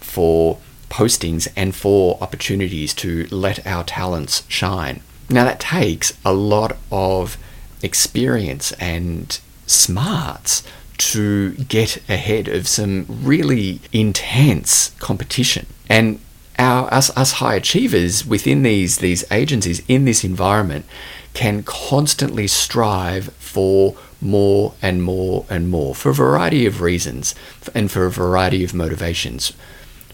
for 0.00 0.58
postings, 0.88 1.48
and 1.56 1.74
for 1.74 2.18
opportunities 2.20 2.94
to 2.94 3.26
let 3.30 3.66
our 3.66 3.84
talents 3.84 4.44
shine. 4.48 5.02
Now, 5.28 5.44
that 5.44 5.60
takes 5.60 6.16
a 6.24 6.32
lot 6.32 6.76
of 6.90 7.36
experience 7.82 8.72
and 8.72 9.38
smarts 9.66 10.62
to 10.98 11.52
get 11.52 11.96
ahead 12.08 12.48
of 12.48 12.66
some 12.66 13.06
really 13.08 13.80
intense 13.92 14.90
competition. 14.98 15.66
And 15.88 16.20
our 16.58 16.92
us, 16.92 17.16
us 17.16 17.32
high 17.32 17.54
achievers 17.54 18.26
within 18.26 18.62
these 18.62 18.98
these 18.98 19.24
agencies 19.30 19.82
in 19.86 20.04
this 20.04 20.24
environment 20.24 20.86
can 21.34 21.62
constantly 21.62 22.48
strive 22.48 23.32
for 23.34 23.94
more 24.20 24.74
and 24.82 25.02
more 25.02 25.46
and 25.48 25.68
more 25.68 25.94
for 25.94 26.10
a 26.10 26.14
variety 26.14 26.66
of 26.66 26.80
reasons 26.80 27.34
and 27.74 27.90
for 27.90 28.06
a 28.06 28.10
variety 28.10 28.64
of 28.64 28.74
motivations. 28.74 29.52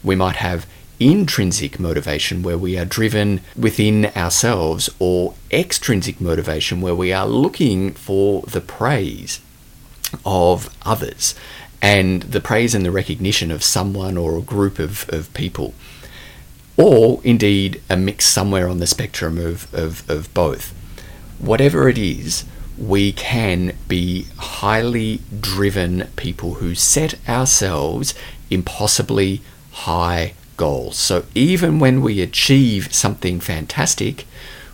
We 0.02 0.16
might 0.16 0.36
have 0.36 0.66
intrinsic 1.00 1.78
motivation 1.80 2.42
where 2.42 2.58
we 2.58 2.78
are 2.78 2.84
driven 2.84 3.40
within 3.56 4.06
ourselves 4.16 4.88
or 4.98 5.34
extrinsic 5.50 6.20
motivation 6.20 6.80
where 6.80 6.94
we 6.94 7.12
are 7.12 7.26
looking 7.26 7.92
for 7.92 8.42
the 8.42 8.60
praise 8.60 9.40
of 10.24 10.74
others 10.82 11.34
and 11.82 12.22
the 12.22 12.40
praise 12.40 12.74
and 12.74 12.84
the 12.84 12.90
recognition 12.90 13.50
of 13.50 13.62
someone 13.62 14.16
or 14.16 14.38
a 14.38 14.42
group 14.42 14.78
of, 14.78 15.08
of 15.10 15.32
people 15.34 15.74
or 16.76 17.20
indeed 17.24 17.80
a 17.88 17.96
mix 17.96 18.26
somewhere 18.26 18.68
on 18.68 18.78
the 18.78 18.86
spectrum 18.86 19.38
of, 19.38 19.72
of, 19.74 20.08
of 20.10 20.32
both. 20.34 20.72
Whatever 21.38 21.88
it 21.88 21.98
is, 21.98 22.44
we 22.78 23.12
can 23.12 23.76
be 23.86 24.26
highly 24.36 25.20
driven 25.40 26.08
people 26.16 26.54
who 26.54 26.74
set 26.74 27.14
ourselves 27.28 28.14
impossibly 28.50 29.40
high 29.72 30.34
goals. 30.56 30.96
So 30.96 31.24
even 31.34 31.78
when 31.78 32.00
we 32.00 32.20
achieve 32.20 32.94
something 32.94 33.40
fantastic, 33.40 34.26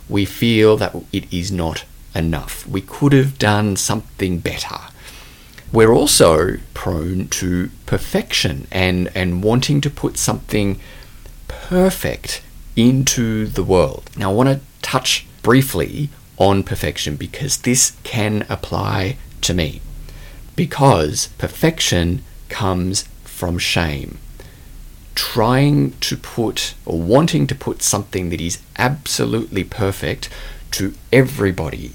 we 0.09 0.25
feel 0.25 0.77
that 0.77 0.95
it 1.11 1.31
is 1.31 1.51
not 1.51 1.85
enough. 2.13 2.67
We 2.67 2.81
could 2.81 3.13
have 3.13 3.39
done 3.39 3.75
something 3.75 4.39
better. 4.39 4.77
We're 5.71 5.93
also 5.93 6.57
prone 6.73 7.29
to 7.29 7.69
perfection 7.85 8.67
and, 8.71 9.09
and 9.15 9.41
wanting 9.41 9.79
to 9.81 9.89
put 9.89 10.17
something 10.17 10.79
perfect 11.47 12.41
into 12.75 13.45
the 13.45 13.63
world. 13.63 14.09
Now, 14.17 14.31
I 14.31 14.33
want 14.33 14.49
to 14.49 14.59
touch 14.81 15.25
briefly 15.41 16.09
on 16.37 16.63
perfection 16.63 17.15
because 17.15 17.57
this 17.57 17.95
can 18.03 18.45
apply 18.49 19.17
to 19.41 19.53
me. 19.53 19.81
Because 20.55 21.27
perfection 21.37 22.23
comes 22.49 23.03
from 23.23 23.57
shame. 23.57 24.17
Trying 25.15 25.91
to 25.99 26.17
put 26.17 26.73
or 26.85 27.01
wanting 27.01 27.47
to 27.47 27.55
put 27.55 27.81
something 27.81 28.29
that 28.29 28.41
is 28.41 28.59
absolutely 28.77 29.63
perfect 29.63 30.29
to 30.71 30.93
everybody, 31.11 31.91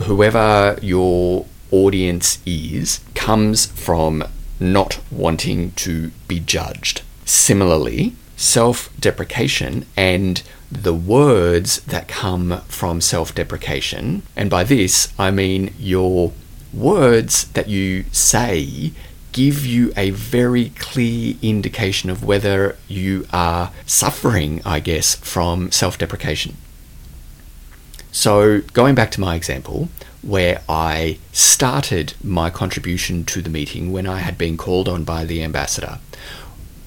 whoever 0.00 0.78
your 0.80 1.46
audience 1.70 2.38
is, 2.46 3.00
comes 3.14 3.66
from 3.66 4.24
not 4.58 5.00
wanting 5.10 5.72
to 5.72 6.10
be 6.26 6.40
judged. 6.40 7.02
Similarly, 7.24 8.14
self 8.36 8.88
deprecation 8.98 9.84
and 9.96 10.42
the 10.70 10.94
words 10.94 11.80
that 11.82 12.08
come 12.08 12.62
from 12.68 13.00
self 13.00 13.34
deprecation. 13.34 14.22
And 14.36 14.48
by 14.48 14.64
this, 14.64 15.12
I 15.18 15.30
mean 15.30 15.74
your 15.78 16.32
words 16.72 17.48
that 17.48 17.68
you 17.68 18.04
say 18.12 18.92
give 19.38 19.64
you 19.64 19.92
a 19.96 20.10
very 20.10 20.70
clear 20.70 21.36
indication 21.42 22.10
of 22.10 22.24
whether 22.24 22.74
you 22.88 23.24
are 23.32 23.70
suffering, 23.86 24.60
I 24.64 24.80
guess, 24.80 25.14
from 25.14 25.70
self 25.70 25.96
deprecation. 25.96 26.56
So, 28.10 28.62
going 28.72 28.96
back 28.96 29.12
to 29.12 29.20
my 29.20 29.36
example, 29.36 29.90
where 30.22 30.60
I 30.68 31.18
started 31.30 32.14
my 32.20 32.50
contribution 32.50 33.24
to 33.26 33.40
the 33.40 33.48
meeting 33.48 33.92
when 33.92 34.08
I 34.08 34.18
had 34.18 34.36
been 34.36 34.56
called 34.56 34.88
on 34.88 35.04
by 35.04 35.24
the 35.24 35.44
ambassador, 35.44 36.00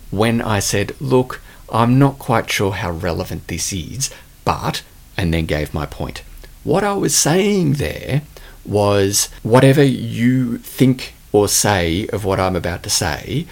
when 0.09 0.41
I 0.41 0.59
said, 0.59 0.93
Look, 0.99 1.39
I'm 1.71 1.97
not 1.97 2.19
quite 2.19 2.51
sure 2.51 2.73
how 2.73 2.91
relevant 2.91 3.47
this 3.47 3.71
is, 3.71 4.09
but, 4.43 4.83
and 5.15 5.33
then 5.33 5.45
gave 5.45 5.73
my 5.73 5.85
point. 5.85 6.21
What 6.65 6.83
I 6.83 6.95
was 6.95 7.15
saying 7.15 7.75
there 7.75 8.23
was 8.65 9.29
whatever 9.41 9.83
you 9.83 10.57
think 10.57 11.13
or 11.31 11.47
say 11.47 12.07
of 12.07 12.25
what 12.25 12.39
I'm 12.39 12.55
about 12.55 12.83
to 12.83 12.89
say, 12.89 13.45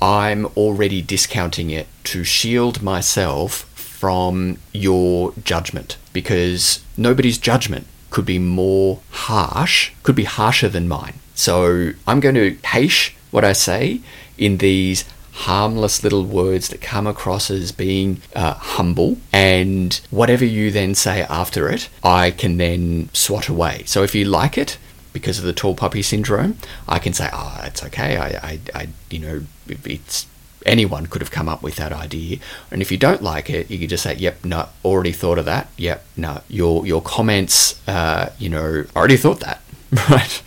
I'm 0.00 0.46
already 0.56 1.02
discounting 1.02 1.70
it 1.70 1.86
to 2.04 2.24
shield 2.24 2.82
myself 2.82 3.64
from 3.74 4.58
your 4.72 5.32
judgment 5.44 5.96
because 6.12 6.82
nobody's 6.96 7.38
judgment 7.38 7.86
could 8.10 8.24
be 8.24 8.38
more 8.38 9.00
harsh, 9.10 9.92
could 10.02 10.14
be 10.14 10.24
harsher 10.24 10.68
than 10.68 10.88
mine. 10.88 11.14
So 11.34 11.92
I'm 12.06 12.20
going 12.20 12.34
to 12.36 12.56
hash 12.64 13.14
what 13.30 13.44
I 13.44 13.52
say 13.52 14.00
in 14.36 14.58
these 14.58 15.04
harmless 15.32 16.02
little 16.02 16.24
words 16.24 16.68
that 16.68 16.80
come 16.80 17.06
across 17.06 17.50
as 17.50 17.70
being 17.70 18.20
uh, 18.34 18.54
humble, 18.54 19.18
and 19.32 20.00
whatever 20.10 20.44
you 20.44 20.70
then 20.70 20.94
say 20.94 21.22
after 21.22 21.68
it, 21.68 21.88
I 22.02 22.32
can 22.32 22.56
then 22.56 23.08
swat 23.12 23.48
away. 23.48 23.84
So 23.86 24.02
if 24.02 24.14
you 24.14 24.24
like 24.24 24.58
it, 24.58 24.78
because 25.18 25.38
of 25.38 25.44
the 25.44 25.52
tall 25.52 25.74
poppy 25.74 26.02
syndrome, 26.02 26.58
I 26.88 26.98
can 26.98 27.12
say, 27.12 27.28
"Oh, 27.32 27.60
it's 27.64 27.82
okay. 27.84 28.16
I, 28.16 28.28
I, 28.28 28.60
I 28.74 28.88
you 29.10 29.18
know, 29.18 29.42
it's 29.66 30.26
anyone 30.66 31.06
could 31.06 31.22
have 31.22 31.30
come 31.30 31.48
up 31.48 31.62
with 31.62 31.76
that 31.76 31.92
idea." 31.92 32.38
And 32.70 32.80
if 32.82 32.90
you 32.92 32.98
don't 32.98 33.22
like 33.22 33.50
it, 33.50 33.70
you 33.70 33.78
can 33.78 33.88
just 33.88 34.02
say, 34.04 34.14
"Yep, 34.14 34.44
no, 34.44 34.68
already 34.84 35.12
thought 35.12 35.38
of 35.38 35.44
that. 35.44 35.68
Yep, 35.76 36.04
no, 36.16 36.42
your 36.48 36.86
your 36.86 37.02
comments, 37.02 37.80
uh, 37.88 38.30
you 38.38 38.48
know, 38.48 38.84
already 38.96 39.16
thought 39.16 39.40
that, 39.40 39.60
right?" 40.10 40.42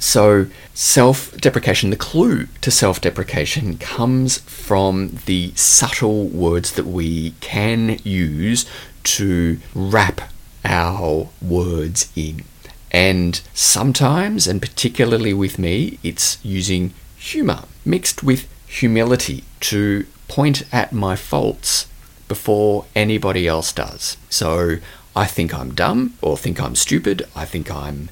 So, 0.00 0.46
self 0.72 1.36
deprecation, 1.36 1.90
the 1.90 1.96
clue 1.96 2.46
to 2.62 2.70
self 2.70 3.00
deprecation 3.02 3.76
comes 3.76 4.38
from 4.38 5.18
the 5.26 5.52
subtle 5.54 6.26
words 6.26 6.72
that 6.72 6.86
we 6.86 7.32
can 7.40 7.98
use 8.02 8.64
to 9.02 9.58
wrap 9.74 10.22
our 10.64 11.28
words 11.42 12.10
in. 12.16 12.44
And 12.90 13.40
sometimes, 13.54 14.46
and 14.46 14.60
particularly 14.60 15.32
with 15.32 15.58
me, 15.58 15.98
it's 16.02 16.38
using 16.44 16.92
humour 17.16 17.64
mixed 17.84 18.22
with 18.22 18.48
humility 18.66 19.44
to 19.60 20.06
point 20.28 20.62
at 20.72 20.92
my 20.92 21.16
faults 21.16 21.86
before 22.28 22.86
anybody 22.94 23.46
else 23.46 23.72
does. 23.72 24.16
So, 24.28 24.78
I 25.14 25.26
think 25.26 25.52
I'm 25.52 25.74
dumb, 25.74 26.14
or 26.22 26.36
think 26.36 26.60
I'm 26.60 26.76
stupid, 26.76 27.26
I 27.34 27.44
think 27.44 27.70
I'm 27.70 28.08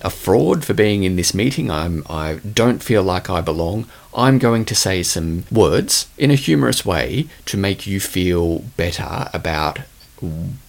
a 0.00 0.10
fraud 0.10 0.64
for 0.64 0.74
being 0.74 1.02
in 1.02 1.16
this 1.16 1.34
meeting. 1.34 1.70
I'm, 1.70 2.04
I 2.08 2.34
don't 2.36 2.82
feel 2.82 3.02
like 3.02 3.28
I 3.28 3.40
belong. 3.40 3.86
I'm 4.14 4.38
going 4.38 4.64
to 4.66 4.74
say 4.74 5.02
some 5.02 5.44
words 5.50 6.08
in 6.16 6.30
a 6.30 6.36
humorous 6.36 6.84
way 6.84 7.26
to 7.46 7.56
make 7.56 7.86
you 7.86 7.98
feel 8.00 8.60
better 8.76 9.28
about 9.34 9.80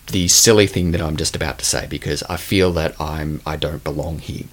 the 0.08 0.28
silly 0.28 0.68
thing 0.68 0.92
that 0.92 1.02
I'm 1.02 1.18
just 1.18 1.36
about 1.36 1.60
to 1.60 1.66
say 1.66 1.88
because 1.88 2.24
I 2.24 2.38
feel 2.38 2.72
that 2.74 3.00
I'm 3.00 3.42
I 3.46 3.56
don't 3.56 3.84
belong 3.84 4.20
here. 4.20 4.46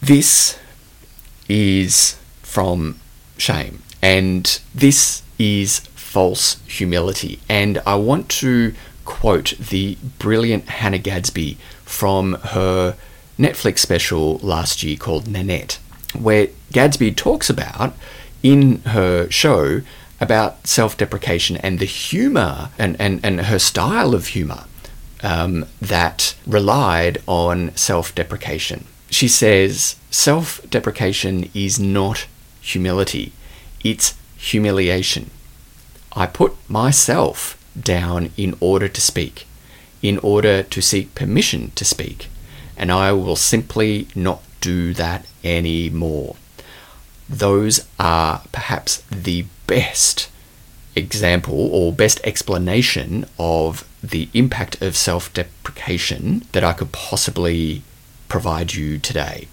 This 0.00 0.58
is 1.48 2.16
from 2.42 3.00
shame 3.36 3.82
and 4.02 4.60
this 4.74 5.22
is 5.38 5.80
false 5.94 6.60
humility 6.66 7.40
and 7.48 7.80
I 7.86 7.96
want 7.96 8.28
to 8.28 8.74
quote 9.04 9.54
the 9.58 9.96
brilliant 10.18 10.68
Hannah 10.68 10.98
Gadsby 10.98 11.56
from 11.84 12.34
her 12.34 12.96
Netflix 13.38 13.78
special 13.78 14.38
last 14.38 14.82
year 14.82 14.96
called 14.96 15.28
Nanette, 15.28 15.78
where 16.18 16.48
Gadsby 16.72 17.12
talks 17.12 17.48
about 17.48 17.94
in 18.42 18.80
her 18.82 19.30
show 19.30 19.82
about 20.20 20.66
self 20.66 20.96
deprecation 20.96 21.56
and 21.58 21.78
the 21.78 21.84
humor 21.84 22.70
and, 22.78 22.96
and, 23.00 23.20
and 23.24 23.42
her 23.42 23.58
style 23.58 24.14
of 24.14 24.28
humor 24.28 24.64
um, 25.22 25.66
that 25.80 26.34
relied 26.46 27.18
on 27.26 27.74
self 27.76 28.14
deprecation. 28.14 28.84
She 29.10 29.28
says 29.28 29.96
self 30.10 30.60
deprecation 30.68 31.50
is 31.54 31.78
not 31.78 32.26
humility, 32.60 33.32
it's 33.84 34.14
humiliation. 34.36 35.30
I 36.12 36.26
put 36.26 36.56
myself 36.68 37.56
down 37.80 38.30
in 38.36 38.56
order 38.60 38.88
to 38.88 39.00
speak, 39.00 39.46
in 40.02 40.18
order 40.18 40.62
to 40.62 40.80
seek 40.80 41.14
permission 41.14 41.70
to 41.76 41.84
speak 41.84 42.28
and 42.78 42.92
I 42.92 43.12
will 43.12 43.36
simply 43.36 44.06
not 44.14 44.40
do 44.60 44.94
that 44.94 45.26
anymore. 45.42 46.36
Those 47.28 47.86
are 47.98 48.42
perhaps 48.52 49.02
the 49.10 49.44
best 49.66 50.30
example 50.96 51.68
or 51.72 51.92
best 51.92 52.20
explanation 52.24 53.26
of 53.38 53.88
the 54.02 54.28
impact 54.34 54.80
of 54.82 54.96
self 54.96 55.32
deprecation 55.32 56.46
that 56.52 56.64
I 56.64 56.72
could 56.72 56.92
possibly 56.92 57.82
provide 58.28 58.74
you 58.74 58.98
today. 58.98 59.48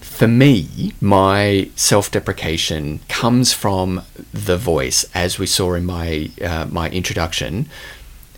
For 0.00 0.28
me, 0.28 0.92
my 1.00 1.70
self 1.74 2.10
deprecation 2.10 3.00
comes 3.08 3.52
from 3.52 4.02
the 4.32 4.56
voice, 4.56 5.04
as 5.14 5.38
we 5.38 5.46
saw 5.46 5.74
in 5.74 5.84
my, 5.84 6.30
uh, 6.40 6.66
my 6.70 6.88
introduction, 6.90 7.68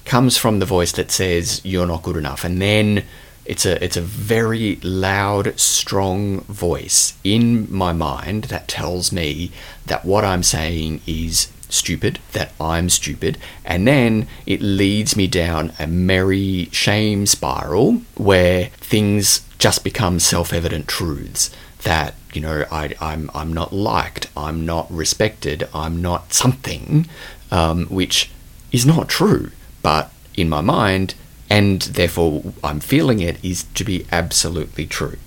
comes 0.04 0.38
from 0.38 0.58
the 0.58 0.66
voice 0.66 0.92
that 0.92 1.10
says, 1.10 1.60
You're 1.64 1.86
not 1.86 2.02
good 2.02 2.16
enough. 2.16 2.44
And 2.44 2.62
then 2.62 3.04
it's 3.46 3.64
a 3.64 3.82
it's 3.82 3.96
a 3.96 4.02
very 4.02 4.76
loud, 4.82 5.58
strong 5.58 6.40
voice 6.42 7.14
in 7.24 7.72
my 7.72 7.92
mind 7.92 8.44
that 8.44 8.68
tells 8.68 9.12
me 9.12 9.50
that 9.86 10.04
what 10.04 10.24
I'm 10.24 10.42
saying 10.42 11.00
is 11.06 11.48
stupid, 11.68 12.18
that 12.32 12.52
I'm 12.60 12.88
stupid, 12.88 13.38
and 13.64 13.86
then 13.86 14.28
it 14.46 14.60
leads 14.60 15.16
me 15.16 15.26
down 15.26 15.72
a 15.78 15.86
merry 15.86 16.68
shame 16.72 17.26
spiral 17.26 18.02
where 18.16 18.66
things 18.76 19.42
just 19.58 19.82
become 19.84 20.20
self-evident 20.20 20.86
truths 20.86 21.50
that 21.82 22.14
you 22.32 22.40
know 22.40 22.64
I, 22.70 22.94
I'm 23.00 23.30
I'm 23.34 23.52
not 23.52 23.72
liked, 23.72 24.28
I'm 24.36 24.66
not 24.66 24.90
respected, 24.90 25.68
I'm 25.72 26.02
not 26.02 26.32
something, 26.32 27.08
um, 27.50 27.86
which 27.86 28.30
is 28.72 28.84
not 28.84 29.08
true, 29.08 29.50
but 29.82 30.12
in 30.36 30.48
my 30.48 30.60
mind 30.60 31.14
and 31.48 31.82
therefore 31.82 32.54
I'm 32.62 32.80
feeling 32.80 33.20
it 33.20 33.42
is 33.44 33.64
to 33.74 33.84
be 33.84 34.06
absolutely 34.10 34.86
true. 34.86 35.18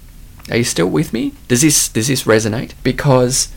Are 0.49 0.57
you 0.57 0.63
still 0.63 0.89
with 0.89 1.13
me? 1.13 1.33
Does 1.47 1.61
this 1.61 1.89
does 1.89 2.07
this 2.07 2.23
resonate? 2.23 2.73
Because 2.83 3.49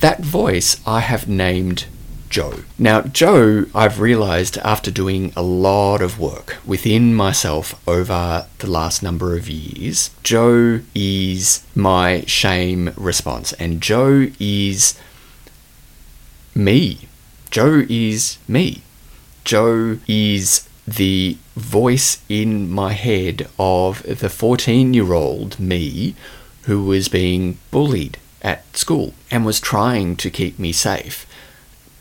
that 0.00 0.20
voice 0.20 0.80
I 0.86 1.00
have 1.00 1.28
named 1.28 1.86
Joe. 2.28 2.60
Now, 2.78 3.02
Joe, 3.02 3.66
I've 3.74 4.00
realized 4.00 4.58
after 4.58 4.90
doing 4.90 5.32
a 5.34 5.42
lot 5.42 6.02
of 6.02 6.18
work 6.18 6.56
within 6.66 7.14
myself 7.14 7.80
over 7.88 8.46
the 8.58 8.70
last 8.70 9.02
number 9.02 9.36
of 9.36 9.48
years, 9.48 10.10
Joe 10.22 10.80
is 10.94 11.64
my 11.74 12.24
shame 12.26 12.92
response, 12.96 13.52
and 13.54 13.80
Joe 13.80 14.28
is 14.38 14.98
me. 16.54 17.08
Joe 17.50 17.84
is 17.88 18.38
me. 18.46 18.82
Joe 19.44 19.98
is 20.06 20.67
the 20.96 21.36
voice 21.56 22.22
in 22.28 22.70
my 22.70 22.92
head 22.92 23.48
of 23.58 24.02
the 24.02 24.28
14 24.28 24.94
year 24.94 25.12
old 25.12 25.58
me 25.58 26.14
who 26.62 26.84
was 26.84 27.08
being 27.08 27.58
bullied 27.70 28.18
at 28.42 28.76
school 28.76 29.14
and 29.30 29.44
was 29.44 29.60
trying 29.60 30.16
to 30.16 30.30
keep 30.30 30.58
me 30.58 30.72
safe. 30.72 31.26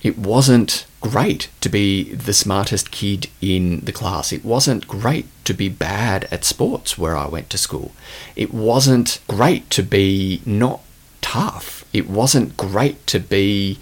It 0.04 0.18
wasn't 0.18 0.86
great 1.02 1.50
to 1.62 1.70
be 1.70 2.14
the 2.14 2.34
smartest 2.34 2.92
kid 2.92 3.28
in 3.42 3.82
the 3.82 3.92
class. 3.92 4.32
It 4.32 4.46
wasn't 4.46 4.88
great 4.88 5.26
to 5.46 5.54
be 5.54 5.70
bad 5.70 6.28
at 6.32 6.46
sports 6.46 6.98
where 6.98 7.16
I 7.16 7.28
went 7.28 7.50
to 7.52 7.58
school. 7.58 7.92
It 8.36 8.54
wasn't 8.54 9.20
great 9.28 9.70
to 9.72 9.84
be 9.84 10.42
not 10.46 10.82
tough. 11.22 11.84
It 11.94 12.10
wasn't 12.10 12.58
great 12.58 13.06
to 13.08 13.20
be 13.20 13.80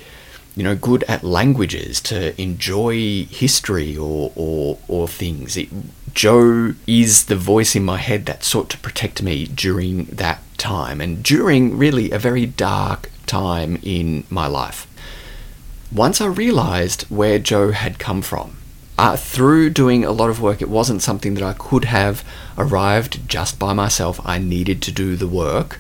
you 0.56 0.64
know, 0.64 0.76
good 0.76 1.04
at 1.04 1.24
languages, 1.24 2.00
to 2.02 2.40
enjoy 2.42 3.26
history 3.26 3.98
or, 3.98 4.32
or, 4.36 4.78
or 4.88 5.08
things. 5.08 5.58
It, 5.58 5.70
Joe 6.14 6.76
is 6.88 7.26
the 7.26 7.36
voice 7.36 7.76
in 7.76 7.84
my 7.84 7.98
head 7.98 8.26
that 8.26 8.44
sought 8.44 8.70
to 8.70 8.78
protect 8.78 9.22
me 9.22 9.46
during 9.46 10.06
that 10.06 10.42
time 10.58 11.02
and 11.02 11.22
during 11.22 11.78
really 11.78 12.12
a 12.12 12.20
very 12.20 12.46
dark 12.46 13.12
time 13.26 13.78
in 13.84 14.24
my 14.30 14.48
life. 14.48 14.88
Once 15.92 16.22
I 16.22 16.28
realized 16.28 17.04
where 17.04 17.38
Joe 17.38 17.72
had 17.72 18.00
come 18.00 18.22
from, 18.22 18.58
uh, 18.98 19.18
through 19.18 19.72
doing 19.72 20.06
a 20.06 20.12
lot 20.12 20.30
of 20.30 20.42
work, 20.42 20.62
it 20.62 20.70
wasn't 20.70 21.02
something 21.02 21.34
that 21.34 21.44
I 21.44 21.54
could 21.54 21.86
have 21.86 22.24
arrived 22.58 23.28
just 23.28 23.60
by 23.60 23.74
myself. 23.74 24.22
I 24.26 24.40
needed 24.40 24.82
to 24.84 24.92
do 24.92 25.18
the 25.18 25.28
work. 25.28 25.80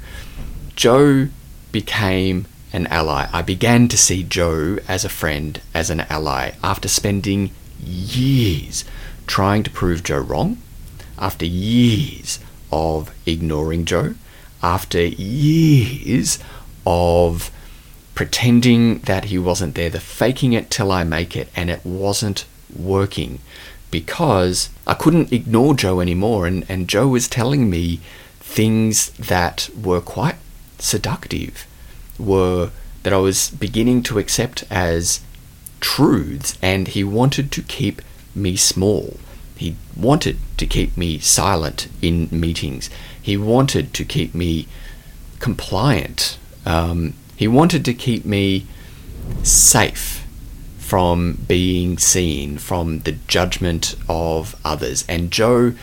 Joe 0.76 1.30
became 1.72 2.46
an 2.76 2.88
ally. 2.88 3.28
I 3.32 3.42
began 3.42 3.88
to 3.88 3.98
see 3.98 4.22
Joe 4.22 4.80
as 4.86 5.06
a 5.06 5.10
friend, 5.10 5.62
as 5.74 5.90
an 5.90 6.02
ally, 6.02 6.52
after 6.62 6.90
spending 6.90 7.52
years 7.82 8.84
trying 9.28 9.64
to 9.64 9.70
prove 9.70 10.04
Joe 10.04 10.20
wrong, 10.20 10.58
after 11.18 11.46
years 11.46 12.40
of 12.74 13.16
ignoring 13.26 13.86
Joe, 13.86 14.16
after 14.62 15.02
years 15.02 16.38
of 16.86 17.50
pretending 18.14 19.00
that 19.00 19.26
he 19.26 19.40
wasn't 19.40 19.76
there, 19.76 19.90
the 19.90 20.02
faking 20.02 20.52
it 20.52 20.70
till 20.70 20.92
I 20.92 21.06
make 21.06 21.36
it, 21.38 21.48
and 21.56 21.70
it 21.70 21.86
wasn't 21.86 22.46
working 22.76 23.40
because 23.90 24.70
I 24.86 24.96
couldn't 24.96 25.32
ignore 25.32 25.76
Joe 25.76 26.02
anymore, 26.02 26.46
and, 26.46 26.66
and 26.68 26.90
Joe 26.90 27.08
was 27.08 27.30
telling 27.30 27.70
me 27.70 28.02
things 28.42 29.12
that 29.12 29.70
were 29.82 30.02
quite 30.02 30.36
seductive 30.78 31.66
were 32.18 32.72
that 33.04 33.14
I 33.14 33.18
was 33.18 33.50
beginning 33.50 34.04
to 34.04 34.20
accept 34.20 34.64
as 34.70 35.22
truths, 35.80 36.58
and 36.62 36.88
he 36.88 37.04
wanted 37.04 37.52
to 37.52 37.62
keep 37.62 38.02
me 38.34 38.56
small. 38.56 39.18
He 39.56 39.76
wanted 39.96 40.38
to 40.58 40.66
keep 40.66 40.98
me 40.98 41.20
silent 41.20 41.88
in 42.02 42.28
meetings. 42.32 42.90
He 43.22 43.38
wanted 43.38 43.94
to 43.94 44.04
keep 44.04 44.34
me 44.36 44.68
compliant. 45.40 46.38
Um, 46.66 47.14
he 47.36 47.48
wanted 47.48 47.86
to 47.86 47.94
keep 47.94 48.26
me 48.26 48.66
safe 49.44 50.26
from 50.78 51.46
being 51.48 51.98
seen, 51.98 52.58
from 52.58 53.00
the 53.00 53.14
judgment 53.28 53.96
of 54.08 54.56
others. 54.64 55.06
And 55.08 55.32
Joe 55.32 55.74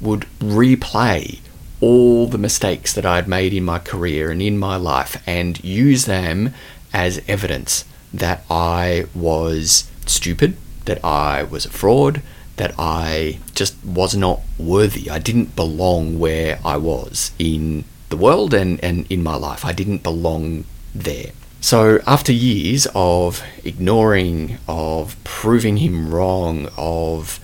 would 0.00 0.26
replay 0.38 1.40
all 1.80 2.26
the 2.26 2.38
mistakes 2.38 2.92
that 2.94 3.06
I 3.06 3.16
had 3.16 3.28
made 3.28 3.52
in 3.54 3.64
my 3.64 3.78
career 3.78 4.30
and 4.30 4.42
in 4.42 4.58
my 4.58 4.76
life 4.76 5.22
and 5.26 5.62
use 5.64 6.04
them 6.04 6.54
as 6.92 7.22
evidence 7.26 7.84
that 8.12 8.44
I 8.50 9.06
was 9.14 9.90
stupid, 10.06 10.56
that 10.84 11.04
I 11.04 11.42
was 11.44 11.64
a 11.64 11.70
fraud, 11.70 12.22
that 12.56 12.74
I 12.78 13.38
just 13.54 13.82
was 13.84 14.14
not 14.14 14.40
worthy. 14.58 15.08
I 15.08 15.18
didn't 15.18 15.56
belong 15.56 16.18
where 16.18 16.58
I 16.64 16.76
was 16.76 17.32
in 17.38 17.84
the 18.10 18.16
world 18.16 18.52
and, 18.52 18.82
and 18.84 19.10
in 19.10 19.22
my 19.22 19.36
life. 19.36 19.64
I 19.64 19.72
didn't 19.72 20.02
belong 20.02 20.64
there. 20.94 21.30
So, 21.62 22.00
after 22.06 22.32
years 22.32 22.86
of 22.94 23.42
ignoring, 23.64 24.58
of 24.66 25.16
proving 25.24 25.76
him 25.76 26.10
wrong, 26.10 26.68
of 26.76 27.38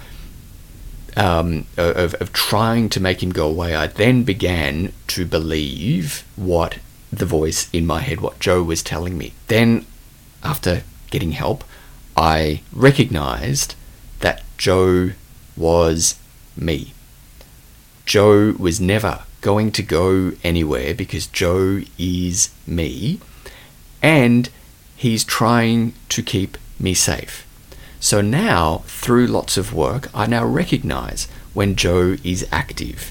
um, 1.17 1.67
of, 1.77 2.15
of 2.15 2.33
trying 2.33 2.89
to 2.91 3.01
make 3.01 3.23
him 3.23 3.31
go 3.31 3.49
away, 3.49 3.75
I 3.75 3.87
then 3.87 4.23
began 4.23 4.93
to 5.09 5.25
believe 5.25 6.25
what 6.37 6.79
the 7.13 7.27
voice 7.27 7.71
in 7.73 7.87
my 7.87 8.01
head, 8.01 8.21
what 8.21 8.39
Joe 8.39 8.63
was 8.63 8.83
telling 8.83 9.17
me. 9.17 9.33
Then, 9.49 9.87
after 10.43 10.83
getting 11.11 11.33
help, 11.33 11.65
I 12.17 12.63
recognized 12.73 13.75
that 14.21 14.43
Joe 14.59 15.13
was 15.57 16.19
me. 16.57 16.93
Joe 18.05 18.55
was 18.59 18.81
never 18.81 19.23
going 19.41 19.73
to 19.73 19.83
go 19.83 20.33
anywhere 20.43 20.95
because 20.95 21.27
Joe 21.27 21.83
is 21.99 22.51
me 22.67 23.21
and 24.03 24.49
he's 24.97 25.25
trying 25.25 25.95
to 26.11 26.23
keep 26.23 26.59
me 26.79 26.95
safe. 26.95 27.46
So 28.07 28.21
now, 28.21 28.85
through 28.87 29.27
lots 29.27 29.57
of 29.57 29.75
work, 29.75 30.09
I 30.14 30.27
now 30.29 30.45
recognize 30.45 31.27
when 31.55 31.75
Joe 31.75 32.16
is 32.23 32.47
active. 32.53 33.11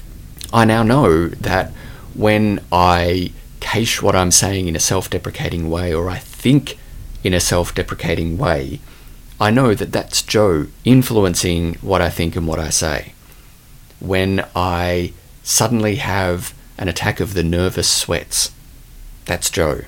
I 0.54 0.64
now 0.64 0.82
know 0.82 1.28
that 1.28 1.70
when 2.14 2.60
I 2.72 3.32
cache 3.60 4.00
what 4.00 4.16
I'm 4.16 4.30
saying 4.30 4.68
in 4.68 4.74
a 4.74 4.80
self 4.80 5.10
deprecating 5.10 5.68
way 5.68 5.92
or 5.92 6.08
I 6.08 6.16
think 6.16 6.78
in 7.22 7.34
a 7.34 7.40
self 7.40 7.74
deprecating 7.74 8.38
way, 8.38 8.80
I 9.38 9.50
know 9.50 9.74
that 9.74 9.92
that's 9.92 10.22
Joe 10.22 10.68
influencing 10.82 11.74
what 11.82 12.00
I 12.00 12.08
think 12.08 12.34
and 12.34 12.48
what 12.48 12.58
I 12.58 12.70
say. 12.70 13.12
When 14.00 14.46
I 14.56 15.12
suddenly 15.42 15.96
have 15.96 16.54
an 16.78 16.88
attack 16.88 17.20
of 17.20 17.34
the 17.34 17.44
nervous 17.44 17.90
sweats, 17.90 18.50
that's 19.26 19.50
Joe 19.50 19.82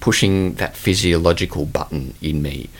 pushing 0.00 0.54
that 0.54 0.76
physiological 0.76 1.64
button 1.64 2.14
in 2.20 2.42
me 2.42 2.70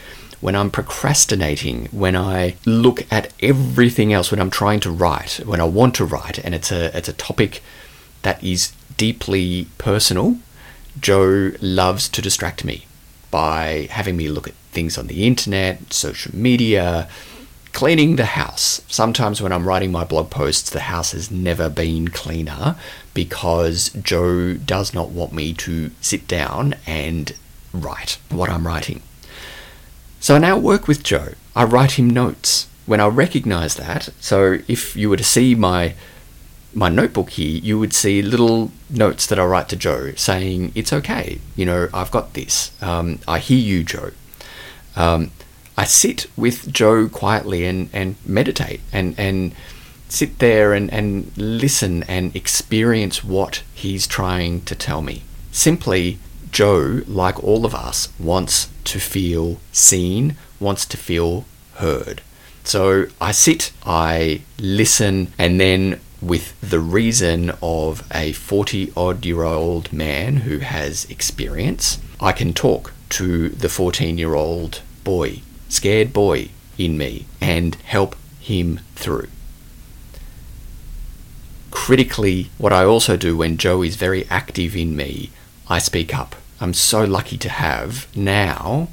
when 0.40 0.55
I'm 0.55 0.70
procrastinating, 0.70 1.87
when 1.87 2.16
I 2.16 2.57
look 2.64 3.11
at 3.12 3.33
everything 3.40 4.12
else, 4.12 4.31
when 4.31 4.40
I'm 4.40 4.51
trying 4.51 4.81
to 4.81 4.90
write, 4.90 5.40
when 5.44 5.61
I 5.61 5.64
want 5.64 5.94
to 5.96 6.05
write, 6.05 6.38
and 6.38 6.55
it's 6.55 6.70
a 6.70 6.96
it's 6.96 7.09
a 7.09 7.12
topic 7.12 7.62
that 8.22 8.42
is 8.42 8.72
deeply 8.96 9.66
personal, 9.79 10.38
Joe 11.01 11.53
loves 11.61 12.09
to 12.11 12.22
distract 12.22 12.64
me 12.64 12.87
by 13.31 13.88
having 13.90 14.16
me 14.16 14.29
look 14.29 14.48
at 14.48 14.55
things 14.72 14.96
on 14.96 15.07
the 15.07 15.27
internet, 15.27 15.92
social 15.92 16.35
media, 16.35 17.09
cleaning 17.72 18.16
the 18.16 18.24
house. 18.24 18.81
Sometimes 18.88 19.40
when 19.40 19.53
I'm 19.53 19.66
writing 19.66 19.92
my 19.92 20.05
blog 20.05 20.31
posts, 20.31 20.70
the 20.70 20.81
house 20.81 21.12
has 21.12 21.31
never 21.31 21.68
been 21.68 22.09
cleaner 22.09 22.77
because 23.12 23.90
Joe 23.90 24.55
does 24.55 24.94
not 24.94 25.11
want 25.11 25.33
me 25.33 25.53
to 25.55 25.90
sit 26.01 26.27
down 26.27 26.77
and 26.87 27.33
write 27.72 28.18
what 28.31 28.51
I'm 28.51 28.66
writing. 28.66 29.03
So 30.20 30.37
I 30.37 30.38
now 30.38 30.59
work 30.59 30.88
with 30.88 31.02
Joe. 31.02 31.35
I 31.54 31.64
write 31.64 31.92
him 31.92 32.11
notes. 32.11 32.68
When 32.87 33.00
I 33.00 33.07
recognize 33.07 33.76
that, 33.76 34.09
so 34.20 34.59
if 34.66 34.96
you 34.96 35.11
were 35.11 35.16
to 35.16 35.24
see 35.24 35.54
my 35.54 35.94
my 36.74 36.88
notebook 36.88 37.31
here, 37.31 37.61
you 37.61 37.78
would 37.78 37.92
see 37.92 38.22
little 38.22 38.70
notes 38.90 39.26
that 39.26 39.38
I 39.38 39.44
write 39.44 39.68
to 39.70 39.76
Joe 39.76 40.12
saying, 40.14 40.72
It's 40.74 40.92
okay, 40.92 41.40
you 41.57 41.64
know, 41.64 41.88
I've 41.92 42.11
got 42.11 42.35
this. 42.35 42.70
Um, 42.83 43.18
I 43.26 43.38
hear 43.38 43.59
you, 43.59 43.85
Joe. 43.85 44.12
Um, 44.94 45.31
I 45.76 45.85
sit 45.85 46.26
with 46.37 46.72
Joe 46.72 47.09
quietly 47.09 47.64
and, 47.64 47.88
and 47.92 48.16
meditate 48.24 48.81
and, 48.92 49.14
and 49.18 49.54
sit 50.09 50.38
there 50.38 50.72
and, 50.72 50.92
and 50.92 51.33
listen 51.37 52.02
and 52.04 52.35
experience 52.35 53.22
what 53.22 53.62
he's 53.74 54.07
trying 54.07 54.62
to 54.62 54.74
tell 54.74 55.02
me. 55.02 55.22
Simply, 55.52 56.18
Joe, 56.58 57.02
like 57.06 57.44
all 57.44 57.64
of 57.64 57.72
us, 57.72 58.08
wants 58.18 58.68
to 58.82 58.98
feel 58.98 59.60
seen, 59.70 60.34
wants 60.58 60.84
to 60.86 60.96
feel 60.96 61.44
heard. 61.74 62.20
So 62.64 63.06
I 63.20 63.30
sit, 63.30 63.70
I 63.86 64.40
listen, 64.58 65.32
and 65.38 65.60
then 65.60 66.00
with 66.20 66.60
the 66.60 66.80
reason 66.80 67.52
of 67.62 68.02
a 68.12 68.32
40 68.32 68.92
odd 68.96 69.24
year 69.24 69.44
old 69.44 69.92
man 69.92 70.38
who 70.38 70.58
has 70.58 71.04
experience, 71.04 72.00
I 72.20 72.32
can 72.32 72.52
talk 72.54 72.92
to 73.10 73.50
the 73.50 73.68
14 73.68 74.18
year 74.18 74.34
old 74.34 74.80
boy, 75.04 75.42
scared 75.68 76.12
boy 76.12 76.48
in 76.76 76.98
me, 76.98 77.26
and 77.40 77.76
help 77.84 78.16
him 78.40 78.80
through. 78.96 79.28
Critically, 81.70 82.50
what 82.58 82.72
I 82.72 82.82
also 82.84 83.16
do 83.16 83.36
when 83.36 83.58
Joe 83.58 83.80
is 83.82 83.94
very 83.94 84.26
active 84.28 84.74
in 84.74 84.96
me, 84.96 85.30
I 85.68 85.78
speak 85.78 86.12
up. 86.12 86.34
I'm 86.60 86.74
so 86.74 87.04
lucky 87.04 87.38
to 87.38 87.48
have 87.48 88.08
now 88.16 88.88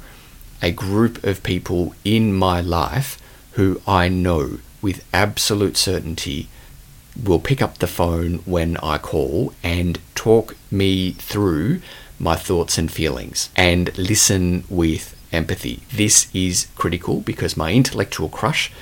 a 0.62 0.70
group 0.70 1.24
of 1.24 1.42
people 1.42 1.94
in 2.04 2.32
my 2.32 2.60
life 2.60 3.18
who 3.52 3.80
I 3.86 4.08
know 4.08 4.58
with 4.80 5.04
absolute 5.12 5.76
certainty 5.76 6.48
will 7.20 7.40
pick 7.40 7.60
up 7.60 7.78
the 7.78 7.86
phone 7.86 8.38
when 8.44 8.76
I 8.78 8.98
call 8.98 9.52
and 9.62 9.98
talk 10.14 10.54
me 10.70 11.12
through 11.12 11.80
my 12.18 12.36
thoughts 12.36 12.78
and 12.78 12.90
feelings 12.90 13.50
and 13.56 13.96
listen 13.98 14.64
with 14.68 15.16
empathy. 15.32 15.80
This 15.92 16.28
is 16.32 16.68
critical 16.76 17.20
because 17.20 17.56
my 17.56 17.72
intellectual 17.72 18.28
crush, 18.28 18.72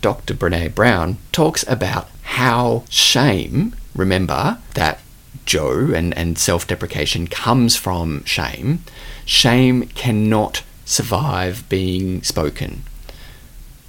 Dr. 0.00 0.34
Brene 0.34 0.74
Brown, 0.74 1.18
talks 1.30 1.64
about 1.68 2.08
how 2.22 2.84
shame, 2.88 3.76
remember 3.94 4.58
that 4.74 5.00
Joe 5.44 5.92
and, 5.94 6.16
and 6.16 6.38
self 6.38 6.66
deprecation 6.66 7.26
comes 7.26 7.76
from 7.76 8.24
shame, 8.24 8.84
shame 9.24 9.88
cannot 9.88 10.62
survive 10.84 11.68
being 11.68 12.22
spoken. 12.22 12.84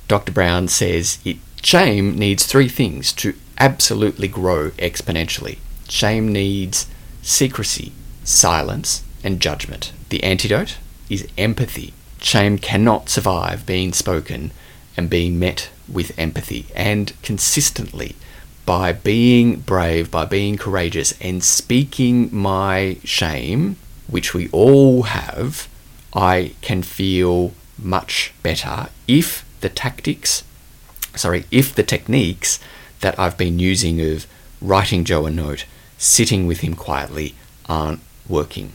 Dr. 0.07 0.31
Brown 0.31 0.67
says 0.67 1.19
it 1.23 1.37
shame 1.61 2.17
needs 2.17 2.45
three 2.45 2.69
things 2.69 3.13
to 3.13 3.33
absolutely 3.57 4.27
grow 4.27 4.71
exponentially. 4.71 5.57
Shame 5.87 6.31
needs 6.31 6.87
secrecy, 7.21 7.91
silence, 8.23 9.03
and 9.23 9.39
judgment. 9.39 9.93
The 10.09 10.23
antidote 10.23 10.77
is 11.09 11.27
empathy. 11.37 11.93
Shame 12.19 12.57
cannot 12.57 13.09
survive 13.09 13.65
being 13.65 13.93
spoken 13.93 14.51
and 14.95 15.09
being 15.09 15.39
met 15.39 15.69
with 15.91 16.17
empathy 16.17 16.65
and 16.75 17.13
consistently 17.21 18.15
by 18.65 18.93
being 18.93 19.57
brave, 19.57 20.09
by 20.09 20.25
being 20.25 20.57
courageous, 20.57 21.13
and 21.19 21.43
speaking 21.43 22.29
my 22.35 22.97
shame, 23.03 23.75
which 24.07 24.33
we 24.33 24.49
all 24.49 25.03
have, 25.03 25.67
I 26.13 26.53
can 26.61 26.83
feel 26.83 27.53
much 27.77 28.33
better 28.43 28.89
if 29.07 29.45
the 29.61 29.69
tactics, 29.69 30.43
sorry, 31.15 31.45
if 31.51 31.75
the 31.75 31.83
techniques 31.83 32.59
that 33.01 33.17
I've 33.19 33.37
been 33.37 33.59
using 33.59 33.99
of 34.01 34.27
writing 34.61 35.03
Joe 35.03 35.25
a 35.25 35.31
note, 35.31 35.65
sitting 35.97 36.47
with 36.47 36.61
him 36.61 36.75
quietly, 36.75 37.35
aren't 37.67 38.01
working. 38.27 38.71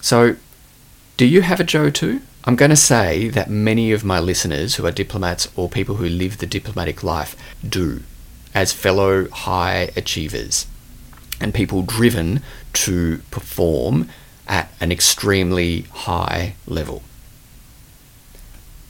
So, 0.00 0.36
do 1.16 1.26
you 1.26 1.42
have 1.42 1.60
a 1.60 1.64
Joe 1.64 1.90
too? 1.90 2.22
I'm 2.44 2.56
going 2.56 2.70
to 2.70 2.76
say 2.76 3.28
that 3.28 3.50
many 3.50 3.92
of 3.92 4.04
my 4.04 4.18
listeners 4.18 4.74
who 4.74 4.86
are 4.86 4.90
diplomats 4.90 5.48
or 5.54 5.68
people 5.68 5.96
who 5.96 6.08
live 6.08 6.38
the 6.38 6.46
diplomatic 6.46 7.04
life 7.04 7.36
do 7.66 8.02
as 8.54 8.72
fellow 8.72 9.28
high 9.28 9.90
achievers 9.96 10.66
and 11.40 11.54
people 11.54 11.82
driven 11.82 12.42
to 12.72 13.18
perform 13.30 14.08
at 14.46 14.72
an 14.80 14.92
extremely 14.92 15.82
high 15.92 16.54
level. 16.66 17.02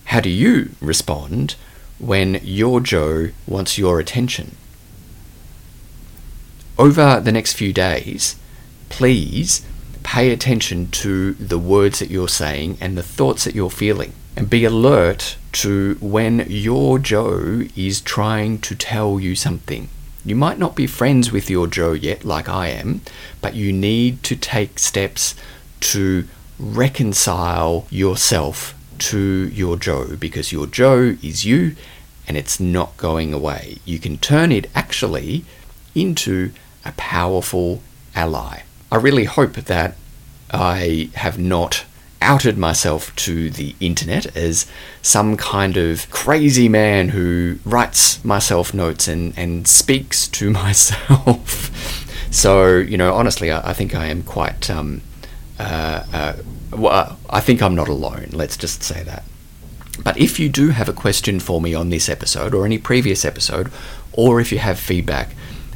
How 0.06 0.20
do 0.20 0.28
you 0.28 0.70
respond 0.80 1.56
when 1.98 2.40
your 2.42 2.80
Joe 2.80 3.30
wants 3.46 3.78
your 3.78 4.00
attention? 4.00 4.56
Over 6.78 7.20
the 7.20 7.32
next 7.32 7.54
few 7.54 7.72
days, 7.72 8.36
please 8.88 9.64
pay 10.02 10.30
attention 10.30 10.90
to 10.90 11.34
the 11.34 11.58
words 11.58 12.00
that 12.00 12.10
you're 12.10 12.28
saying 12.28 12.76
and 12.80 12.98
the 12.98 13.02
thoughts 13.02 13.44
that 13.44 13.54
you're 13.54 13.70
feeling. 13.70 14.12
And 14.36 14.50
be 14.50 14.64
alert 14.64 15.36
to 15.52 15.96
when 16.00 16.46
your 16.48 16.98
Joe 16.98 17.62
is 17.76 18.00
trying 18.00 18.58
to 18.60 18.74
tell 18.74 19.20
you 19.20 19.34
something. 19.34 19.88
You 20.24 20.36
might 20.36 20.58
not 20.58 20.76
be 20.76 20.86
friends 20.86 21.32
with 21.32 21.50
your 21.50 21.66
Joe 21.66 21.92
yet, 21.92 22.24
like 22.24 22.48
I 22.48 22.68
am, 22.68 23.02
but 23.40 23.54
you 23.54 23.72
need 23.72 24.22
to 24.24 24.36
take 24.36 24.78
steps 24.78 25.34
to 25.80 26.28
reconcile 26.58 27.86
yourself 27.90 28.74
to 28.98 29.48
your 29.48 29.76
Joe 29.76 30.16
because 30.16 30.52
your 30.52 30.66
Joe 30.66 31.16
is 31.22 31.44
you 31.44 31.74
and 32.28 32.36
it's 32.36 32.60
not 32.60 32.96
going 32.96 33.34
away. 33.34 33.78
You 33.84 33.98
can 33.98 34.16
turn 34.16 34.52
it 34.52 34.70
actually 34.74 35.44
into 35.94 36.52
a 36.84 36.92
powerful 36.92 37.82
ally. 38.14 38.62
I 38.90 38.96
really 38.96 39.24
hope 39.24 39.54
that 39.54 39.96
I 40.52 41.10
have 41.14 41.38
not 41.38 41.84
outed 42.22 42.56
myself 42.56 43.14
to 43.16 43.50
the 43.50 43.74
internet 43.80 44.34
as 44.36 44.66
some 45.02 45.36
kind 45.36 45.76
of 45.76 46.08
crazy 46.10 46.68
man 46.68 47.10
who 47.10 47.58
writes 47.64 48.24
myself 48.24 48.72
notes 48.72 49.08
and, 49.08 49.34
and 49.36 49.68
speaks 49.68 50.28
to 50.28 50.50
myself. 50.62 51.70
so, 52.32 52.76
you 52.78 52.96
know, 52.96 53.14
honestly, 53.14 53.50
I, 53.50 53.70
I 53.70 53.72
think 53.72 53.94
I 53.94 54.06
am 54.06 54.22
quite. 54.22 54.70
Um, 54.70 55.02
uh, 55.58 56.04
uh, 56.12 56.36
well, 56.72 57.18
I 57.28 57.40
think 57.40 57.62
I'm 57.62 57.74
not 57.74 57.88
alone, 57.88 58.28
let's 58.32 58.56
just 58.56 58.82
say 58.82 59.02
that. 59.02 59.24
But 60.02 60.18
if 60.18 60.40
you 60.40 60.48
do 60.48 60.70
have 60.70 60.88
a 60.88 60.92
question 60.92 61.38
for 61.38 61.60
me 61.60 61.74
on 61.74 61.90
this 61.90 62.08
episode 62.08 62.54
or 62.54 62.64
any 62.64 62.78
previous 62.78 63.24
episode, 63.24 63.70
or 64.12 64.40
if 64.40 64.50
you 64.50 64.58
have 64.58 64.78
feedback, 64.78 65.34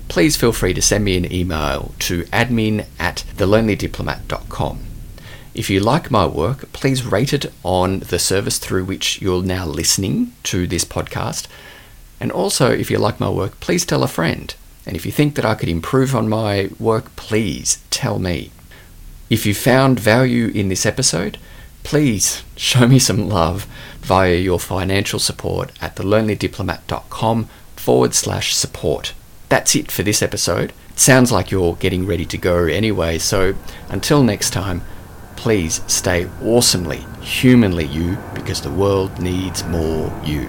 please 0.08 0.36
feel 0.36 0.52
free 0.52 0.72
to 0.74 0.82
send 0.82 1.04
me 1.04 1.16
an 1.16 1.30
email 1.30 1.92
to 2.00 2.24
admin 2.24 2.86
at 2.98 3.24
thelonelydiplomat.com. 3.36 4.85
If 5.56 5.70
you 5.70 5.80
like 5.80 6.10
my 6.10 6.26
work, 6.26 6.70
please 6.74 7.02
rate 7.02 7.32
it 7.32 7.50
on 7.64 8.00
the 8.00 8.18
service 8.18 8.58
through 8.58 8.84
which 8.84 9.22
you're 9.22 9.42
now 9.42 9.64
listening 9.64 10.34
to 10.42 10.66
this 10.66 10.84
podcast. 10.84 11.46
And 12.20 12.30
also, 12.30 12.70
if 12.70 12.90
you 12.90 12.98
like 12.98 13.18
my 13.18 13.30
work, 13.30 13.58
please 13.58 13.86
tell 13.86 14.02
a 14.02 14.06
friend. 14.06 14.54
And 14.84 14.96
if 14.96 15.06
you 15.06 15.12
think 15.12 15.34
that 15.34 15.46
I 15.46 15.54
could 15.54 15.70
improve 15.70 16.14
on 16.14 16.28
my 16.28 16.68
work, 16.78 17.16
please 17.16 17.82
tell 17.88 18.18
me. 18.18 18.50
If 19.30 19.46
you 19.46 19.54
found 19.54 19.98
value 19.98 20.48
in 20.48 20.68
this 20.68 20.84
episode, 20.84 21.38
please 21.84 22.42
show 22.56 22.86
me 22.86 22.98
some 22.98 23.26
love 23.26 23.66
via 24.02 24.34
your 24.36 24.60
financial 24.60 25.18
support 25.18 25.72
at 25.80 25.96
thelonelydiplomat.com 25.96 27.48
forward 27.76 28.14
slash 28.14 28.54
support. 28.54 29.14
That's 29.48 29.74
it 29.74 29.90
for 29.90 30.02
this 30.02 30.20
episode. 30.20 30.74
It 30.90 31.00
sounds 31.00 31.32
like 31.32 31.50
you're 31.50 31.76
getting 31.76 32.04
ready 32.04 32.26
to 32.26 32.36
go 32.36 32.66
anyway, 32.66 33.16
so 33.16 33.54
until 33.88 34.22
next 34.22 34.50
time, 34.50 34.82
please 35.36 35.80
stay 35.86 36.28
awesomely, 36.42 37.04
humanly 37.20 37.86
you 37.86 38.18
because 38.34 38.60
the 38.60 38.70
world 38.70 39.18
needs 39.20 39.64
more 39.64 40.12
you. 40.24 40.48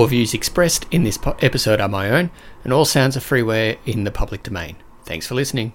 All 0.00 0.06
views 0.06 0.32
expressed 0.32 0.86
in 0.90 1.04
this 1.04 1.18
po- 1.18 1.36
episode 1.42 1.78
are 1.78 1.86
my 1.86 2.08
own, 2.08 2.30
and 2.64 2.72
all 2.72 2.86
sounds 2.86 3.18
are 3.18 3.20
freeware 3.20 3.76
in 3.84 4.04
the 4.04 4.10
public 4.10 4.42
domain. 4.42 4.76
Thanks 5.04 5.26
for 5.26 5.34
listening. 5.34 5.74